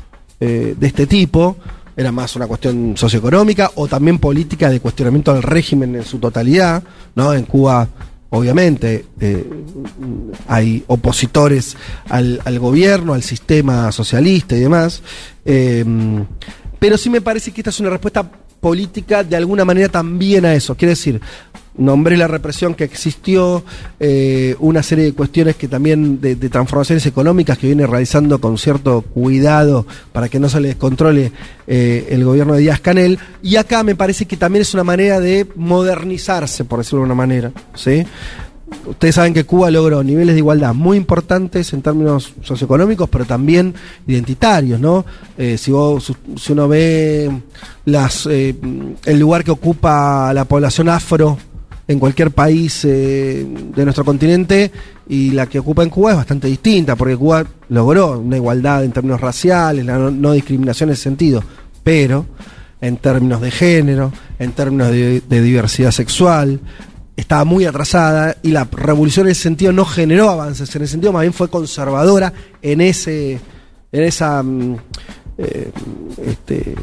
eh, 0.41 0.75
de 0.79 0.87
este 0.87 1.07
tipo, 1.07 1.57
era 1.99 2.13
más 2.13 2.37
una 2.37 2.47
cuestión 2.47 2.97
socioeconómica 2.97 3.73
o 3.75 3.89
también 3.89 4.21
política 4.21 4.71
de 4.71 4.79
cuestionamiento 4.79 5.35
del 5.35 5.43
régimen 5.43 5.97
en 5.97 6.05
su 6.05 6.21
totalidad, 6.21 6.81
¿no? 7.17 7.35
En 7.35 7.43
Cuba, 7.43 7.89
obviamente, 8.31 9.05
eh, 9.19 9.45
hay 10.47 10.85
opositores 10.87 11.77
al, 12.09 12.41
al 12.45 12.61
gobierno, 12.61 13.15
al 13.15 13.25
sistema 13.25 13.91
socialista 13.91 14.57
y 14.57 14.61
demás, 14.61 15.03
eh, 15.45 15.85
pero 16.79 16.97
sí 16.97 17.11
me 17.11 17.21
parece 17.21 17.51
que 17.51 17.63
esta 17.63 17.71
es 17.71 17.81
una 17.81 17.91
respuesta 17.91 18.31
política 18.61 19.25
de 19.25 19.35
alguna 19.35 19.65
manera 19.65 19.89
también 19.89 20.45
a 20.45 20.55
eso. 20.55 20.77
Quiere 20.77 20.91
decir, 20.91 21.21
nombré 21.79 22.17
la 22.17 22.27
represión 22.29 22.75
que 22.75 22.85
existió, 22.85 23.65
eh, 24.01 24.55
una 24.59 24.83
serie 24.83 25.05
de 25.05 25.13
cuestiones 25.15 25.57
que 25.57 25.69
también 25.69 26.21
de, 26.21 26.37
de 26.37 26.49
transformaciones 26.51 27.07
económicas 27.07 27.57
que 27.57 27.69
viene 27.69 27.87
realizando 27.87 28.41
con 28.41 28.59
cierto 28.59 29.03
cuidado 29.03 29.87
para 30.13 30.29
que 30.29 30.39
no 30.39 30.49
se 30.49 30.61
le 30.61 30.69
descontrole 30.69 31.33
eh, 31.67 32.09
el 32.11 32.25
gobierno 32.25 32.55
de 32.55 32.61
Díaz 32.61 32.81
Canel. 32.81 33.19
Y 33.43 33.57
acá 33.57 33.83
me 33.85 33.95
parece 33.95 34.27
que 34.27 34.37
también 34.37 34.63
es 34.63 34.75
una 34.75 34.85
manera 34.85 35.21
de 35.21 35.47
modernizarse, 35.57 36.65
por 36.65 36.81
decirlo 36.81 36.99
de 37.01 37.05
una 37.07 37.15
manera. 37.15 37.53
¿sí? 37.75 38.05
Ustedes 38.87 39.15
saben 39.15 39.33
que 39.33 39.45
Cuba 39.45 39.71
logró 39.71 40.03
niveles 40.03 40.35
de 40.35 40.41
igualdad 40.41 40.75
muy 40.75 40.97
importantes 40.99 41.73
en 41.73 41.81
términos 41.81 42.35
socioeconómicos, 42.43 43.09
pero 43.09 43.25
también 43.25 43.73
identitarios, 44.07 44.79
¿no? 44.79 45.07
Eh, 45.39 45.57
si, 45.57 45.71
vos- 45.71 46.13
si 46.37 46.53
uno 46.53 46.69
ve 46.69 47.31
las, 47.87 48.27
el 48.27 49.19
lugar 49.19 49.43
que 49.43 49.53
ocupa 49.53 50.35
la 50.35 50.45
población 50.45 50.91
afro 50.91 51.39
en 51.89 51.99
cualquier 51.99 52.31
país 52.31 52.85
eh, 52.85 53.47
de 53.75 53.85
nuestro 53.85 54.05
continente 54.05 54.71
y 55.09 55.31
la 55.31 55.47
que 55.47 55.59
ocupa 55.59 55.83
en 55.83 55.89
Cuba 55.89 56.11
es 56.11 56.17
bastante 56.19 56.47
distinta, 56.47 56.95
porque 56.95 57.17
Cuba 57.17 57.45
logró 57.71 58.19
una 58.19 58.37
igualdad 58.37 58.85
en 58.85 58.93
términos 58.93 59.21
raciales, 59.21 59.87
la 59.87 59.97
no, 59.97 60.11
no 60.11 60.33
discriminación 60.33 60.91
en 60.91 60.93
ese 60.93 61.05
sentido, 61.05 61.43
pero 61.83 62.27
en 62.83 62.99
términos 62.99 63.41
de 63.41 63.51
género, 63.51 64.13
en 64.39 64.53
términos 64.53 64.91
de, 64.91 65.21
diversidad 65.29 65.91
sexual, 65.91 66.61
estaba 67.17 67.45
muy 67.45 67.65
atrasada 67.65 68.37
y 68.43 68.51
la 68.51 68.69
revolución 68.71 69.27
en 69.27 69.33
ese 69.33 69.43
sentido 69.43 69.73
no 69.73 69.87
generó 69.87 70.29
avances, 70.29 70.75
en 70.77 70.83
ese 70.83 70.93
sentido 70.93 71.13
más 71.13 71.23
bien 71.23 71.33
fue 71.33 71.49
conservadora 71.49 72.33
en 72.61 72.83
ese, 72.83 73.41
en 73.91 74.05
esa, 74.05 74.43
mm, 74.43 74.77
eh, 75.39 75.73
este, 76.27 76.75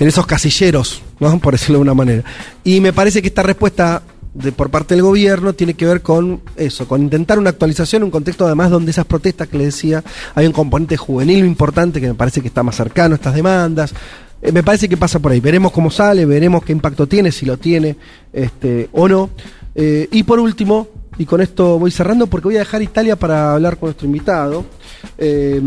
en 0.00 0.08
esos 0.08 0.26
casilleros, 0.26 1.02
¿no? 1.20 1.38
por 1.40 1.52
decirlo 1.54 1.78
de 1.78 1.82
una 1.82 1.94
manera. 1.94 2.24
Y 2.64 2.80
me 2.80 2.94
parece 2.94 3.20
que 3.20 3.28
esta 3.28 3.42
respuesta 3.42 4.02
de, 4.36 4.52
por 4.52 4.70
parte 4.70 4.94
del 4.94 5.02
gobierno 5.02 5.52
tiene 5.54 5.74
que 5.74 5.86
ver 5.86 6.02
con 6.02 6.40
eso, 6.56 6.86
con 6.86 7.02
intentar 7.02 7.38
una 7.38 7.50
actualización, 7.50 8.02
un 8.02 8.10
contexto 8.10 8.46
además 8.46 8.70
donde 8.70 8.90
esas 8.90 9.06
protestas 9.06 9.48
que 9.48 9.58
le 9.58 9.66
decía, 9.66 10.02
hay 10.34 10.46
un 10.46 10.52
componente 10.52 10.96
juvenil 10.96 11.44
importante 11.44 12.00
que 12.00 12.08
me 12.08 12.14
parece 12.14 12.40
que 12.40 12.48
está 12.48 12.62
más 12.62 12.76
cercano 12.76 13.14
a 13.14 13.16
estas 13.16 13.34
demandas. 13.34 13.92
Eh, 14.42 14.52
me 14.52 14.62
parece 14.62 14.88
que 14.88 14.96
pasa 14.96 15.18
por 15.18 15.32
ahí. 15.32 15.40
Veremos 15.40 15.72
cómo 15.72 15.90
sale, 15.90 16.26
veremos 16.26 16.62
qué 16.64 16.72
impacto 16.72 17.06
tiene, 17.06 17.32
si 17.32 17.46
lo 17.46 17.56
tiene 17.56 17.96
este, 18.32 18.88
o 18.92 19.08
no. 19.08 19.30
Eh, 19.74 20.08
y 20.12 20.22
por 20.22 20.38
último, 20.38 20.88
y 21.18 21.24
con 21.24 21.40
esto 21.40 21.78
voy 21.78 21.90
cerrando 21.90 22.26
porque 22.26 22.48
voy 22.48 22.56
a 22.56 22.60
dejar 22.60 22.82
Italia 22.82 23.16
para 23.16 23.54
hablar 23.54 23.78
con 23.78 23.88
nuestro 23.88 24.06
invitado. 24.06 24.64
eh, 25.18 25.60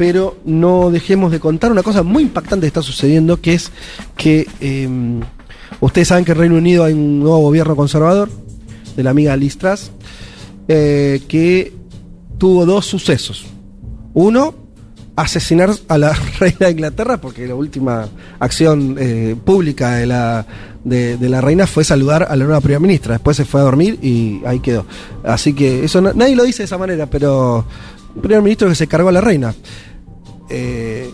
pero 0.00 0.38
no 0.46 0.90
dejemos 0.90 1.30
de 1.30 1.40
contar 1.40 1.70
una 1.70 1.82
cosa 1.82 2.02
muy 2.02 2.22
impactante 2.22 2.62
que 2.64 2.68
está 2.68 2.80
sucediendo, 2.80 3.38
que 3.38 3.52
es 3.52 3.70
que 4.16 4.46
eh, 4.58 4.88
ustedes 5.80 6.08
saben 6.08 6.24
que 6.24 6.32
en 6.32 6.38
Reino 6.38 6.56
Unido 6.56 6.84
hay 6.84 6.92
un 6.92 7.20
nuevo 7.20 7.38
gobierno 7.38 7.76
conservador, 7.76 8.28
de 8.96 9.02
la 9.02 9.10
amiga 9.10 9.36
Liz 9.36 9.56
Truss, 9.56 9.90
eh, 10.68 11.22
que 11.28 11.72
tuvo 12.38 12.66
dos 12.66 12.86
sucesos. 12.86 13.46
Uno, 14.14 14.54
asesinar 15.16 15.70
a 15.88 15.98
la 15.98 16.12
reina 16.40 16.66
de 16.66 16.70
Inglaterra, 16.70 17.20
porque 17.20 17.46
la 17.46 17.54
última 17.54 18.08
acción 18.38 18.96
eh, 18.98 19.36
pública 19.44 19.92
de 19.92 20.06
la, 20.06 20.46
de, 20.84 21.16
la 21.28 21.40
reina 21.40 21.66
fue 21.66 21.84
saludar 21.84 22.26
a 22.28 22.36
la 22.36 22.44
nueva 22.44 22.60
primera 22.60 22.80
ministra. 22.80 23.14
Después 23.14 23.36
se 23.36 23.44
fue 23.44 23.60
a 23.60 23.64
dormir 23.64 23.98
y 24.02 24.42
ahí 24.46 24.60
quedó. 24.60 24.86
Así 25.24 25.52
que 25.52 25.84
eso 25.84 26.00
nadie 26.00 26.36
lo 26.36 26.44
dice 26.44 26.58
de 26.58 26.64
esa 26.64 26.78
manera, 26.78 27.06
pero 27.06 27.64
un 28.14 28.22
primer 28.22 28.42
ministro 28.42 28.68
que 28.68 28.74
se 28.74 28.86
cargó 28.86 29.08
a 29.08 29.12
la 29.12 29.20
reina. 29.20 29.54
Eh, 30.48 31.10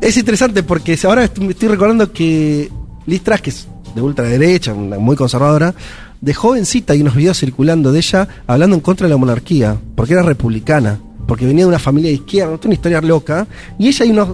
es 0.00 0.16
interesante 0.16 0.62
porque 0.62 0.96
ahora 1.04 1.24
estoy 1.24 1.68
recordando 1.68 2.12
que 2.12 2.70
Liz 3.08 3.22
Truss, 3.22 3.40
que 3.40 3.50
es 3.50 3.66
de 3.94 4.02
ultraderecha, 4.02 4.74
muy 4.74 5.16
conservadora, 5.16 5.74
de 6.20 6.34
jovencita 6.34 6.92
hay 6.92 7.00
unos 7.00 7.16
videos 7.16 7.38
circulando 7.38 7.90
de 7.90 7.98
ella 7.98 8.28
hablando 8.46 8.76
en 8.76 8.80
contra 8.80 9.06
de 9.06 9.14
la 9.14 9.16
monarquía, 9.16 9.76
porque 9.96 10.12
era 10.12 10.22
republicana, 10.22 11.00
porque 11.26 11.46
venía 11.46 11.64
de 11.64 11.70
una 11.70 11.78
familia 11.78 12.10
de 12.10 12.16
izquierda, 12.16 12.58
una 12.62 12.74
historia 12.74 13.00
loca, 13.00 13.46
y 13.78 13.88
ella 13.88 14.04
hay 14.04 14.10
unos, 14.10 14.28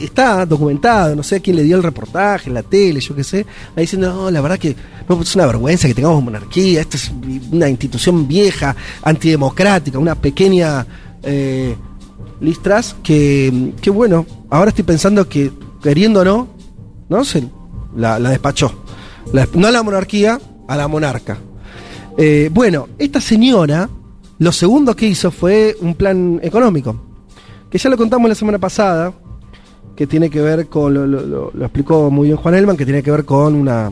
está 0.00 0.46
documentado, 0.46 1.16
no 1.16 1.22
sé 1.24 1.36
a 1.36 1.40
quién 1.40 1.56
le 1.56 1.64
dio 1.64 1.76
el 1.76 1.82
reportaje, 1.82 2.48
la 2.48 2.62
tele, 2.62 3.00
yo 3.00 3.14
qué 3.14 3.24
sé, 3.24 3.46
ahí 3.74 3.82
diciendo, 3.82 4.12
no, 4.14 4.30
la 4.30 4.40
verdad 4.40 4.58
que 4.58 4.76
no, 5.08 5.20
es 5.20 5.34
una 5.34 5.46
vergüenza 5.46 5.88
que 5.88 5.94
tengamos 5.94 6.22
monarquía, 6.22 6.80
esto 6.80 6.96
es 6.96 7.12
una 7.50 7.68
institución 7.68 8.28
vieja, 8.28 8.76
antidemocrática, 9.02 9.98
una 9.98 10.14
pequeña... 10.14 10.86
eh, 11.22 11.76
Liz 12.40 12.60
Truss, 12.60 12.96
que, 13.04 13.72
que 13.80 13.88
bueno, 13.88 14.26
ahora 14.50 14.70
estoy 14.70 14.82
pensando 14.82 15.28
que 15.28 15.52
queriendo 15.80 16.20
o 16.20 16.24
no, 16.24 16.48
¿no? 17.08 17.24
Se 17.24 17.44
la, 17.96 18.18
la 18.18 18.30
despachó. 18.30 18.72
La- 19.32 19.48
no 19.54 19.66
a 19.66 19.70
la 19.70 19.82
monarquía, 19.82 20.40
a 20.68 20.76
la 20.76 20.88
monarca. 20.88 21.38
Eh, 22.16 22.50
bueno, 22.52 22.88
esta 22.98 23.20
señora, 23.20 23.88
lo 24.38 24.52
segundo 24.52 24.94
que 24.94 25.06
hizo 25.06 25.30
fue 25.30 25.76
un 25.80 25.94
plan 25.94 26.40
económico, 26.42 26.96
que 27.70 27.78
ya 27.78 27.88
lo 27.88 27.96
contamos 27.96 28.28
la 28.28 28.34
semana 28.34 28.58
pasada, 28.58 29.12
que 29.96 30.06
tiene 30.06 30.28
que 30.30 30.40
ver 30.40 30.66
con, 30.68 30.94
lo, 30.94 31.50
explicó 31.60 32.10
muy 32.10 32.28
bien 32.28 32.36
Juan 32.36 32.54
Elman, 32.54 32.76
que 32.76 32.84
tiene 32.84 33.02
que 33.02 33.10
ver 33.10 33.24
con 33.24 33.54
una, 33.54 33.90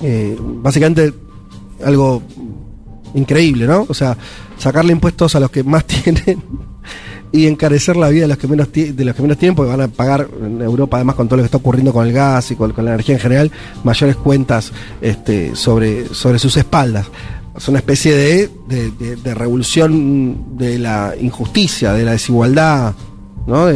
eh, 0.00 0.36
básicamente 0.38 1.12
algo 1.84 2.22
increíble, 3.14 3.66
¿no? 3.66 3.86
O 3.88 3.94
sea, 3.94 4.16
sacarle 4.58 4.92
impuestos 4.92 5.34
a 5.34 5.40
los 5.40 5.50
que 5.50 5.64
más 5.64 5.84
tienen 5.86 6.42
y 7.32 7.46
encarecer 7.46 7.96
la 7.96 8.10
vida 8.10 8.22
de 8.22 8.28
los 8.28 8.38
que 8.38 8.46
menos 8.46 8.70
de 8.72 9.04
los 9.04 9.16
que 9.16 9.22
menos 9.22 9.38
tienen 9.38 9.56
porque 9.56 9.70
van 9.70 9.80
a 9.80 9.88
pagar 9.88 10.28
en 10.44 10.60
Europa 10.60 10.98
además 10.98 11.16
con 11.16 11.28
todo 11.28 11.38
lo 11.38 11.42
que 11.42 11.46
está 11.46 11.56
ocurriendo 11.56 11.92
con 11.92 12.06
el 12.06 12.12
gas 12.12 12.50
y 12.50 12.56
con, 12.56 12.74
la 12.76 12.90
energía 12.90 13.14
en 13.14 13.20
general 13.20 13.50
mayores 13.84 14.16
cuentas 14.16 14.72
este, 15.00 15.56
sobre 15.56 16.06
sobre 16.14 16.38
sus 16.38 16.56
espaldas 16.56 17.06
es 17.56 17.68
una 17.68 17.78
especie 17.78 18.14
de, 18.14 18.50
de, 18.68 19.34
revolución 19.34 20.56
de 20.56 20.78
la 20.78 21.14
injusticia 21.20 21.92
de 21.92 22.04
la 22.04 22.12
desigualdad 22.12 22.94
¿no? 23.46 23.68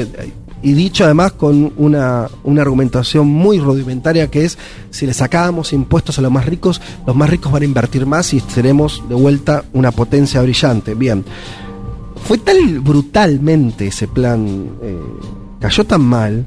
Y 0.62 0.72
dicho 0.72 1.04
además 1.04 1.32
con 1.32 1.72
una, 1.76 2.28
una 2.42 2.62
argumentación 2.62 3.28
muy 3.28 3.60
rudimentaria 3.60 4.28
que 4.30 4.44
es, 4.44 4.58
si 4.90 5.06
le 5.06 5.12
sacábamos 5.12 5.72
impuestos 5.72 6.18
a 6.18 6.22
los 6.22 6.32
más 6.32 6.46
ricos, 6.46 6.80
los 7.06 7.14
más 7.14 7.28
ricos 7.30 7.52
van 7.52 7.62
a 7.62 7.66
invertir 7.66 8.06
más 8.06 8.32
y 8.32 8.40
seremos 8.40 9.02
de 9.08 9.14
vuelta 9.14 9.64
una 9.74 9.92
potencia 9.92 10.40
brillante. 10.42 10.94
Bien, 10.94 11.24
fue 12.24 12.38
tan 12.38 12.82
brutalmente 12.82 13.86
ese 13.86 14.08
plan, 14.08 14.70
eh, 14.82 14.98
cayó 15.60 15.84
tan 15.84 16.02
mal, 16.02 16.46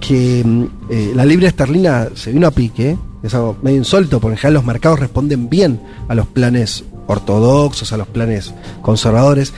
que 0.00 0.42
mm, 0.44 0.64
eh, 0.90 1.12
la 1.14 1.24
libra 1.24 1.48
esterlina 1.48 2.08
se 2.14 2.32
vino 2.32 2.46
a 2.46 2.50
pique, 2.50 2.96
es 3.22 3.34
algo 3.34 3.56
medio 3.62 3.78
insólito, 3.78 4.20
porque 4.20 4.34
en 4.34 4.38
general 4.38 4.54
los 4.54 4.64
mercados 4.64 5.00
responden 5.00 5.48
bien 5.48 5.80
a 6.08 6.14
los 6.14 6.26
planes 6.26 6.84
ortodoxos, 7.06 7.92
a 7.92 7.96
los 7.96 8.08
planes 8.08 8.54
conservadores. 8.82 9.52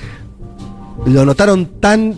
Lo 1.07 1.25
notaron 1.25 1.67
tan, 1.81 2.15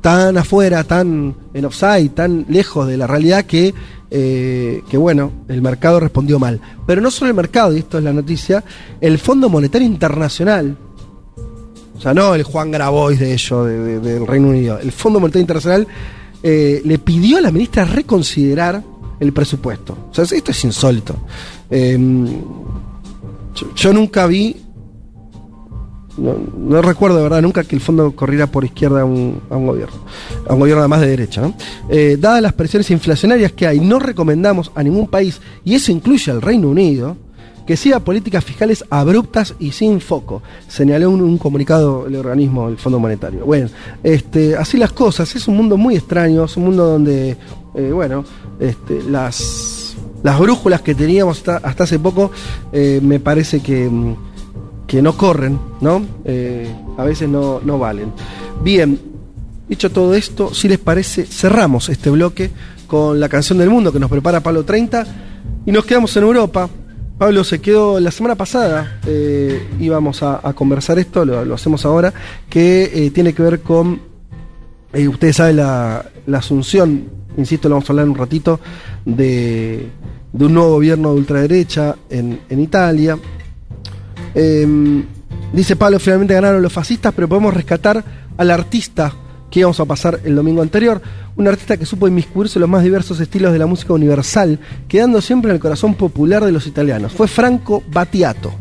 tan 0.00 0.36
afuera, 0.36 0.84
tan 0.84 1.34
en 1.54 1.64
offside, 1.64 2.10
tan 2.10 2.46
lejos 2.48 2.86
de 2.86 2.96
la 2.96 3.06
realidad 3.06 3.44
que, 3.44 3.74
eh, 4.10 4.82
que 4.88 4.96
bueno, 4.96 5.32
el 5.48 5.62
mercado 5.62 6.00
respondió 6.00 6.38
mal. 6.38 6.60
Pero 6.86 7.00
no 7.00 7.10
solo 7.10 7.30
el 7.30 7.36
mercado, 7.36 7.74
y 7.74 7.78
esto 7.78 7.98
es 7.98 8.04
la 8.04 8.12
noticia, 8.12 8.64
el 9.00 9.18
Fondo 9.18 9.48
Monetario 9.48 9.86
Internacional, 9.86 10.76
o 11.96 12.00
sea, 12.00 12.12
no 12.14 12.34
el 12.34 12.42
Juan 12.42 12.70
Grabois 12.70 13.18
de 13.18 13.32
ello, 13.32 13.64
del 13.64 14.26
Reino 14.26 14.48
Unido, 14.48 14.78
el 14.78 14.92
Fondo 14.92 15.20
Monetario 15.20 15.42
Internacional 15.42 15.86
eh, 16.42 16.82
le 16.84 16.98
pidió 16.98 17.38
a 17.38 17.40
la 17.40 17.50
ministra 17.50 17.84
reconsiderar 17.84 18.82
el 19.18 19.32
presupuesto. 19.32 19.96
O 20.10 20.14
sea, 20.14 20.24
esto 20.24 20.50
es 20.50 20.64
insólito. 20.64 21.16
Em, 21.70 22.26
yo, 23.74 23.92
nunca 23.92 24.26
vi, 24.26 24.54
no, 26.18 26.82
recuerdo 26.82 27.16
de 27.16 27.22
verdad 27.22 27.42
nunca 27.42 27.64
que 27.64 27.74
el 27.74 27.80
fondo 27.80 28.14
corriera 28.14 28.46
por 28.46 28.64
izquierda 28.64 29.00
a 29.00 29.04
un, 29.04 29.40
gobierno, 29.48 29.96
a 30.46 30.52
un 30.52 30.60
gobierno 30.60 30.82
además 30.82 31.00
de 31.00 31.08
derecha. 31.08 31.50
Eh, 31.88 32.16
dadas 32.20 32.42
las 32.42 32.52
presiones 32.52 32.90
inflacionarias 32.90 33.52
que 33.52 33.66
hay, 33.66 33.80
no 33.80 33.98
recomendamos 33.98 34.70
a 34.74 34.82
ningún 34.82 35.08
país, 35.08 35.40
y 35.64 35.74
eso 35.74 35.90
incluye 35.90 36.30
al 36.30 36.42
Reino 36.42 36.68
Unido, 36.68 37.16
que 37.66 37.76
siga 37.76 38.00
políticas 38.00 38.44
fiscales 38.44 38.84
abruptas 38.88 39.54
y 39.58 39.72
sin 39.72 40.00
foco, 40.00 40.42
señaló 40.68 41.10
un, 41.10 41.20
un, 41.20 41.36
comunicado 41.36 42.06
el 42.06 42.14
organismo 42.14 42.68
del 42.68 42.78
Fondo 42.78 43.00
Monetario. 43.00 43.44
Bueno, 43.44 43.68
este, 44.02 44.56
así 44.56 44.78
las 44.78 44.92
cosas, 44.92 45.34
es 45.34 45.48
un 45.48 45.56
mundo 45.56 45.76
muy 45.76 45.96
extraño, 45.96 46.44
es 46.44 46.56
un 46.56 46.64
mundo 46.64 46.86
donde, 46.86 47.36
eh, 47.74 47.90
bueno, 47.92 48.24
este, 48.60 49.02
las, 49.02 49.96
las 50.22 50.38
brújulas 50.38 50.80
que 50.82 50.94
teníamos 50.94 51.38
hasta, 51.38 51.82
hace 51.82 51.98
poco 51.98 52.30
eh, 52.72 53.00
me 53.02 53.18
parece 53.18 53.60
que, 53.60 53.90
que, 54.86 55.02
no 55.02 55.16
corren, 55.16 55.58
¿no? 55.80 56.02
Eh, 56.24 56.72
a 56.96 57.04
veces 57.04 57.28
no, 57.28 57.60
no 57.64 57.80
valen. 57.80 58.12
Bien, 58.62 58.98
dicho 59.68 59.90
todo 59.90 60.14
esto, 60.14 60.54
si 60.54 60.68
les 60.68 60.78
parece, 60.78 61.26
cerramos 61.26 61.88
este 61.88 62.10
bloque 62.10 62.50
con 62.86 63.18
la 63.18 63.28
canción 63.28 63.58
del 63.58 63.70
mundo 63.70 63.92
que 63.92 63.98
nos 63.98 64.08
prepara 64.08 64.40
Pablo 64.40 64.64
30 64.64 65.04
y 65.66 65.72
nos 65.72 65.84
quedamos 65.84 66.16
en 66.16 66.22
Europa 66.22 66.70
Pablo 67.18 67.44
se 67.44 67.60
quedó 67.60 67.98
la 67.98 68.10
semana 68.10 68.34
pasada, 68.34 69.00
eh, 69.06 69.66
íbamos 69.80 70.22
a, 70.22 70.52
conversar 70.54 70.98
esto, 70.98 71.24
lo, 71.24 71.54
hacemos 71.54 71.86
ahora, 71.86 72.12
que 72.50 72.90
eh, 72.92 73.10
tiene 73.10 73.32
que 73.32 73.42
ver 73.42 73.60
con, 73.60 74.02
eh, 74.92 75.08
ustedes 75.08 75.36
saben, 75.36 75.56
la, 75.56 76.04
asunción, 76.34 77.04
insisto, 77.38 77.70
lo 77.70 77.76
vamos 77.76 77.88
a 77.88 77.92
hablar 77.92 78.04
en 78.04 78.10
un 78.10 78.18
ratito, 78.18 78.60
de, 79.06 79.88
un 80.34 80.52
nuevo 80.52 80.72
gobierno 80.72 81.14
de 81.14 81.20
ultraderecha 81.20 81.96
en, 82.10 82.40
en 82.50 82.60
Italia. 82.60 83.18
Em, 84.34 85.02
dice 85.54 85.74
Pablo, 85.74 85.98
finalmente 85.98 86.34
ganaron 86.34 86.60
los 86.60 86.72
fascistas, 86.72 87.14
pero 87.14 87.28
podemos 87.28 87.54
rescatar 87.54 88.04
al 88.36 88.50
artista 88.50 89.14
que 89.56 89.60
íbamos 89.60 89.80
a 89.80 89.86
pasar 89.86 90.20
el 90.22 90.36
domingo 90.36 90.60
anterior. 90.60 91.00
Un 91.34 91.48
artista 91.48 91.78
que 91.78 91.86
supo 91.86 92.06
inmiscuirse 92.06 92.58
en 92.58 92.60
los 92.60 92.68
más 92.68 92.84
diversos 92.84 93.18
estilos 93.20 93.54
de 93.54 93.58
la 93.58 93.64
música 93.64 93.94
universal, 93.94 94.60
quedando 94.86 95.22
siempre 95.22 95.50
en 95.50 95.54
el 95.54 95.62
corazón 95.62 95.94
popular 95.94 96.44
de 96.44 96.52
los 96.52 96.66
italianos. 96.66 97.14
Fue 97.14 97.26
Franco 97.26 97.82
Battiato, 97.90 98.52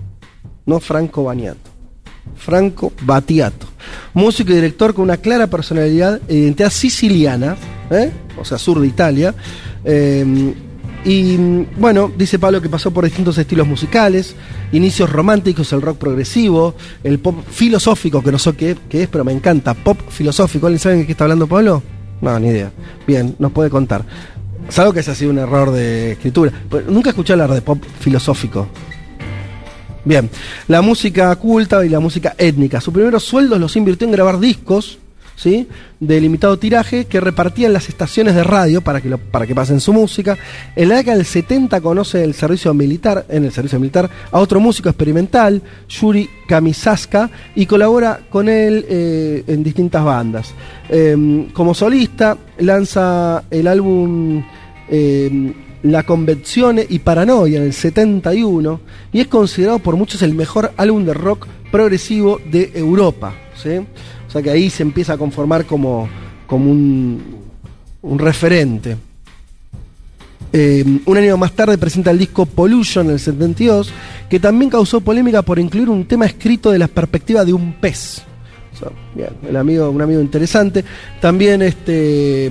no 0.65 0.79
Franco 0.79 1.25
Baniato. 1.25 1.69
Franco 2.37 2.93
Battiato. 3.01 3.67
Músico 4.13 4.53
y 4.53 4.55
director 4.55 4.93
con 4.93 5.03
una 5.03 5.17
clara 5.17 5.47
personalidad 5.47 6.21
e 6.29 6.35
identidad 6.35 6.69
siciliana, 6.69 7.57
¿eh? 7.91 8.13
o 8.39 8.45
sea, 8.45 8.57
sur 8.57 8.79
de 8.79 8.87
Italia. 8.87 9.35
Eh, 9.83 10.53
y 11.05 11.37
bueno, 11.77 12.11
dice 12.17 12.39
Pablo 12.39 12.59
que 12.59 12.67
pasó 12.67 12.89
por 12.89 13.05
distintos 13.05 13.37
estilos 13.37 13.67
musicales, 13.67 14.35
inicios 14.71 15.11
románticos, 15.11 15.71
el 15.71 15.83
rock 15.83 15.99
progresivo, 15.99 16.73
el 17.03 17.19
pop 17.19 17.37
filosófico, 17.47 18.23
que 18.23 18.31
no 18.31 18.39
sé 18.39 18.53
qué, 18.53 18.75
es, 18.89 19.07
pero 19.07 19.23
me 19.23 19.31
encanta, 19.31 19.75
pop 19.75 19.99
filosófico. 20.09 20.65
¿Alguien 20.65 20.79
sabe 20.79 20.95
de 20.97 21.05
qué 21.05 21.11
está 21.11 21.25
hablando 21.25 21.45
Pablo? 21.45 21.83
No, 22.21 22.39
ni 22.39 22.47
idea. 22.47 22.71
Bien, 23.05 23.35
nos 23.37 23.51
puede 23.51 23.69
contar. 23.69 24.03
Salvo 24.69 24.93
que 24.93 25.01
ese 25.01 25.11
ha 25.11 25.15
sido 25.15 25.29
un 25.29 25.37
error 25.37 25.71
de 25.71 26.13
escritura. 26.13 26.51
nunca 26.89 27.11
escuché 27.11 27.33
hablar 27.33 27.51
de 27.51 27.61
pop 27.61 27.83
filosófico. 27.99 28.67
Bien, 30.05 30.27
la 30.67 30.81
música 30.81 31.35
culta 31.35 31.85
y 31.85 31.89
la 31.89 31.99
música 31.99 32.33
étnica. 32.35 32.81
Sus 32.81 32.93
primeros 32.93 33.23
sueldos 33.23 33.59
los 33.59 33.75
invirtió 33.75 34.07
en 34.07 34.11
grabar 34.11 34.39
discos 34.39 34.97
¿sí? 35.35 35.67
de 35.99 36.21
limitado 36.21 36.57
tiraje 36.57 37.05
que 37.05 37.19
repartían 37.19 37.73
las 37.73 37.89
estaciones 37.89 38.35
de 38.35 38.43
radio 38.43 38.81
para 38.81 39.01
que, 39.01 39.17
para 39.17 39.45
que 39.45 39.55
pasen 39.55 39.79
su 39.79 39.93
música. 39.93 40.37
En 40.75 40.89
la 40.89 40.97
década 40.97 41.17
del 41.17 41.25
70 41.25 41.81
conoce 41.81 42.23
el 42.23 42.33
servicio 42.33 42.73
militar, 42.73 43.25
en 43.29 43.45
el 43.45 43.51
servicio 43.51 43.79
militar 43.79 44.09
a 44.31 44.39
otro 44.39 44.59
músico 44.59 44.89
experimental, 44.89 45.61
Yuri 45.89 46.29
Kamisaska, 46.47 47.29
y 47.55 47.65
colabora 47.65 48.21
con 48.29 48.49
él 48.49 48.85
eh, 48.87 49.43
en 49.47 49.63
distintas 49.63 50.03
bandas. 50.03 50.53
Em, 50.89 51.49
como 51.49 51.73
solista 51.73 52.37
lanza 52.59 53.43
el 53.49 53.67
álbum 53.67 54.43
em, 54.89 55.53
La 55.83 56.03
Convenzione 56.03 56.85
y 56.87 56.99
Paranoia 56.99 57.57
en 57.57 57.65
el 57.65 57.73
71 57.73 58.79
y 59.11 59.21
es 59.21 59.27
considerado 59.27 59.79
por 59.79 59.95
muchos 59.95 60.21
el 60.21 60.33
mejor 60.33 60.71
álbum 60.77 61.05
de 61.05 61.13
rock 61.13 61.47
progresivo 61.71 62.39
de 62.51 62.71
Europa. 62.75 63.33
Que 64.41 64.49
ahí 64.49 64.69
se 64.69 64.83
empieza 64.83 65.13
a 65.13 65.17
conformar 65.17 65.65
como, 65.65 66.07
como 66.47 66.71
un, 66.71 67.21
un 68.01 68.19
referente. 68.19 68.97
Eh, 70.53 70.85
un 71.05 71.17
año 71.17 71.35
más 71.35 71.51
tarde 71.51 71.77
presenta 71.77 72.11
el 72.11 72.17
disco 72.17 72.45
Pollution 72.45 73.07
en 73.07 73.13
el 73.13 73.19
72, 73.19 73.91
que 74.29 74.39
también 74.39 74.69
causó 74.69 75.01
polémica 75.01 75.41
por 75.41 75.59
incluir 75.59 75.89
un 75.89 76.05
tema 76.05 76.25
escrito 76.25 76.71
de 76.71 76.79
la 76.79 76.87
perspectiva 76.87 77.43
de 77.43 77.51
un 77.51 77.73
pez. 77.73 78.23
bien, 79.13 79.31
el 79.47 79.55
amigo, 79.57 79.89
un 79.89 80.01
amigo 80.01 80.21
interesante. 80.21 80.85
También, 81.19 81.61
este, 81.61 82.49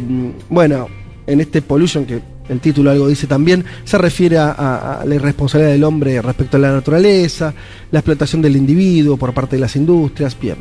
bueno, 0.51 0.89
en 1.27 1.41
este 1.41 1.63
Pollution, 1.63 2.05
que 2.05 2.21
el 2.49 2.61
título 2.61 2.91
algo 2.91 3.09
dice 3.09 3.27
también, 3.27 3.65
se 3.85 3.97
refiere 3.97 4.37
a, 4.37 5.03
la 5.07 5.15
irresponsabilidad 5.15 5.73
del 5.73 5.85
hombre 5.85 6.21
respecto 6.21 6.59
a 6.59 6.61
la 6.61 6.73
naturaleza, 6.73 7.55
la 7.91 8.01
explotación 8.01 8.43
del 8.43 8.57
individuo 8.57 9.17
por 9.17 9.33
parte 9.33 9.57
de 9.57 9.61
las 9.61 9.77
industrias. 9.77 10.39
Bien. 10.39 10.57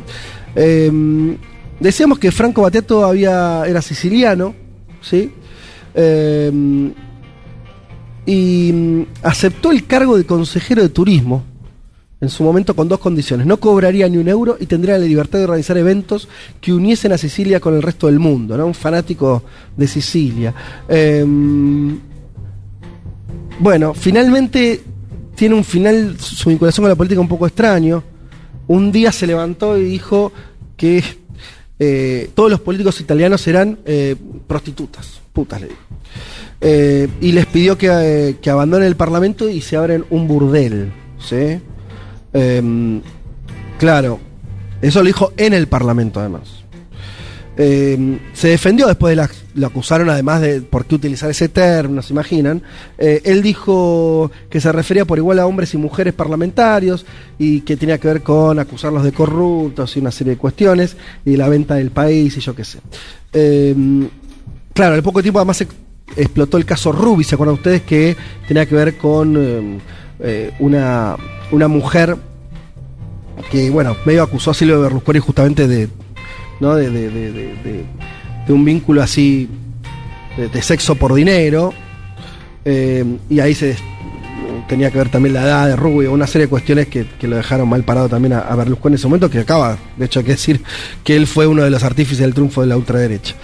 Em, 0.55 1.37
decíamos 1.79 2.19
que 2.19 2.31
Franco 2.31 2.61
Battiato 2.61 3.05
había, 3.05 3.63
era 3.65 3.81
siciliano, 3.81 4.53
¿sí? 5.01 5.31
Em, 5.93 6.93
y 8.25 8.71
mm, 8.73 9.01
aceptó 9.23 9.71
el 9.71 9.85
cargo 9.85 10.17
de 10.17 10.25
consejero 10.25 10.81
de 10.81 10.89
turismo 10.89 11.43
en 12.21 12.29
su 12.29 12.43
momento 12.43 12.73
con 12.75 12.87
dos 12.87 12.99
condiciones. 12.99 13.45
No 13.45 13.57
cobraría 13.57 14.07
ni 14.07 14.17
un 14.17 14.29
euro 14.29 14.55
y 14.59 14.65
tendría 14.65 14.97
la 14.97 15.05
libertad 15.05 15.39
de 15.39 15.45
organizar 15.45 15.77
eventos 15.77 16.29
que 16.61 16.71
uniesen 16.71 17.11
a 17.11 17.17
Sicilia 17.17 17.59
con 17.59 17.75
el 17.75 17.81
resto 17.81 18.07
del 18.07 18.19
mundo, 18.19 18.57
¿no? 18.57 18.65
Un 18.65 18.73
fanático 18.73 19.43
de 19.75 19.87
Sicilia. 19.87 20.53
Em, 20.87 21.99
bueno, 23.59 23.93
finalmente 23.93 24.81
tiene 25.35 25.55
un 25.55 25.63
final, 25.63 26.15
su 26.17 26.49
vinculación 26.49 26.83
con 26.83 26.89
la 26.89 26.95
política 26.95 27.19
un 27.19 27.27
poco 27.27 27.45
extraño 27.45 28.03
un 28.67 28.91
día 28.91 29.11
se 29.11 29.27
levantó 29.27 29.77
y 29.77 29.83
dijo 29.83 30.31
que 30.77 31.03
eh, 31.79 32.29
todos 32.33 32.49
los 32.49 32.59
políticos 32.59 32.99
italianos 33.01 33.45
eran 33.47 33.79
eh, 33.85 34.15
prostitutas, 34.47 35.21
putas 35.31 35.61
le 35.61 35.67
digo. 35.67 35.79
Eh, 36.61 37.09
y 37.19 37.31
les 37.33 37.45
pidió 37.45 37.77
que, 37.77 38.37
que, 38.41 38.49
abandonen 38.49 38.87
el 38.87 38.95
parlamento 38.95 39.49
y 39.49 39.59
se 39.59 39.75
abren 39.75 40.05
un 40.09 40.27
burdel. 40.27 40.93
¿sí? 41.19 41.59
Em, 42.31 43.01
claro, 43.77 44.19
eso 44.81 44.99
lo 44.99 45.07
dijo 45.07 45.33
en 45.35 45.53
el 45.53 45.67
parlamento 45.67 46.19
además. 46.21 46.62
Eh, 47.55 48.19
se 48.33 48.47
defendió 48.47 48.87
después 48.87 49.11
de 49.11 49.15
la, 49.15 49.29
lo 49.53 49.67
acusaron 49.67 50.09
además 50.09 50.41
de 50.41 50.61
por 50.61 50.85
qué 50.85 50.95
utilizar 50.95 51.29
ese 51.29 51.49
término, 51.49 52.01
se 52.01 52.13
imaginan. 52.13 52.63
Eh, 52.97 53.21
él 53.25 53.41
dijo 53.41 54.31
que 54.49 54.59
se 54.59 54.71
refería 54.71 55.05
por 55.05 55.17
igual 55.19 55.39
a 55.39 55.45
hombres 55.45 55.73
y 55.73 55.77
mujeres 55.77 56.13
parlamentarios 56.13 57.05
y 57.37 57.61
que 57.61 57.77
tenía 57.77 57.97
que 57.99 58.07
ver 58.07 58.23
con 58.23 58.57
acusarlos 58.59 59.03
de 59.03 59.11
corruptos 59.11 59.95
y 59.95 59.99
una 59.99 60.11
serie 60.11 60.31
de 60.31 60.37
cuestiones 60.37 60.97
y 61.25 61.37
la 61.37 61.47
venta 61.47 61.75
del 61.75 61.91
país 61.91 62.35
y 62.37 62.39
yo 62.39 62.55
qué 62.55 62.65
sé. 62.65 62.79
Eh, 63.33 63.75
claro, 64.73 64.95
al 64.95 65.03
poco 65.03 65.21
tiempo 65.21 65.39
además 65.39 65.63
explotó 66.15 66.57
el 66.57 66.65
caso 66.65 66.91
Ruby, 66.91 67.23
¿se 67.23 67.35
acuerdan 67.35 67.55
ustedes? 67.55 67.83
Que 67.83 68.15
tenía 68.47 68.65
que 68.65 68.75
ver 68.75 68.97
con 68.97 69.81
una, 70.59 71.17
una 71.51 71.67
mujer 71.67 72.15
que, 73.51 73.69
bueno, 73.69 73.95
medio 74.05 74.23
acusó 74.23 74.51
a 74.51 74.53
Silvio 74.53 74.81
Berlusconi 74.81 75.19
justamente 75.19 75.67
de 75.67 75.89
¿no? 76.59 76.75
de, 76.75 76.89
de, 76.89 77.09
de, 77.09 77.85
de 78.47 78.53
un 78.53 78.65
vínculo 78.65 79.01
así 79.01 79.49
de, 80.37 80.61
sexo 80.61 80.95
por 80.95 81.13
dinero. 81.13 81.73
eh, 82.65 83.03
y 83.29 83.39
ahí 83.39 83.53
se 83.53 83.75
tenía 84.67 84.91
que 84.91 84.97
ver 84.97 85.09
también 85.09 85.33
la 85.33 85.43
edad 85.43 85.67
de 85.67 85.75
Rubio, 85.75 86.11
una 86.11 86.27
serie 86.27 86.47
de 86.47 86.49
cuestiones 86.49 86.87
que, 86.87 87.05
que 87.19 87.27
lo 87.27 87.35
dejaron 87.35 87.67
mal 87.67 87.83
parado 87.83 88.09
también 88.09 88.33
a, 88.33 88.55
Berlusconi 88.55 88.93
en 88.93 88.95
ese 88.97 89.07
momento, 89.07 89.29
que 89.29 89.39
acaba, 89.39 89.77
de 89.97 90.05
hecho 90.05 90.19
hay 90.19 90.25
que 90.25 90.31
decir 90.31 90.61
que 91.03 91.15
él 91.15 91.27
fue 91.27 91.47
uno 91.47 91.63
de 91.63 91.69
los 91.69 91.83
artífices 91.83 92.19
del 92.19 92.33
triunfo 92.33 92.61
de 92.61 92.67
la 92.67 92.77
ultraderecha. 92.77 93.35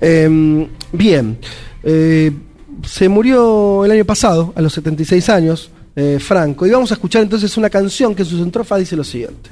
Eh, 0.00 0.68
bien, 0.92 1.38
eh, 1.82 2.32
se 2.86 3.08
murió 3.08 3.84
el 3.84 3.90
año 3.90 4.04
pasado, 4.04 4.52
a 4.56 4.60
los 4.60 4.72
76 4.72 5.28
años, 5.28 5.70
eh, 5.96 6.18
Franco, 6.20 6.66
y 6.66 6.70
vamos 6.70 6.90
a 6.90 6.94
escuchar 6.94 7.22
entonces 7.22 7.56
una 7.56 7.70
canción 7.70 8.14
que 8.14 8.22
en 8.22 8.28
su 8.28 8.38
centrofa 8.38 8.76
dice 8.76 8.96
lo 8.96 9.04
siguiente. 9.04 9.50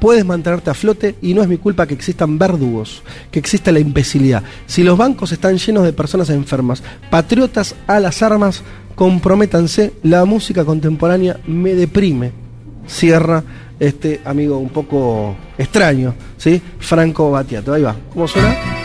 Puedes 0.00 0.24
mantenerte 0.24 0.70
a 0.70 0.74
flote 0.74 1.16
y 1.22 1.34
no 1.34 1.42
es 1.42 1.48
mi 1.48 1.56
culpa 1.56 1.86
que 1.86 1.94
existan 1.94 2.38
verdugos, 2.38 3.02
que 3.30 3.38
exista 3.38 3.72
la 3.72 3.80
imbecilidad. 3.80 4.42
Si 4.66 4.82
los 4.82 4.98
bancos 4.98 5.32
están 5.32 5.56
llenos 5.58 5.84
de 5.84 5.92
personas 5.92 6.30
enfermas, 6.30 6.82
patriotas 7.10 7.74
a 7.86 7.98
las 8.00 8.22
armas, 8.22 8.62
comprométanse, 8.94 9.94
la 10.02 10.24
música 10.24 10.64
contemporánea 10.64 11.38
me 11.46 11.74
deprime. 11.74 12.32
Cierra 12.86 13.42
este 13.80 14.20
amigo 14.24 14.58
un 14.58 14.68
poco 14.68 15.36
extraño, 15.58 16.14
¿sí? 16.36 16.60
Franco 16.78 17.30
Batiato. 17.30 17.72
Ahí 17.72 17.82
va. 17.82 17.96
¿Cómo 18.12 18.28
suena? 18.28 18.75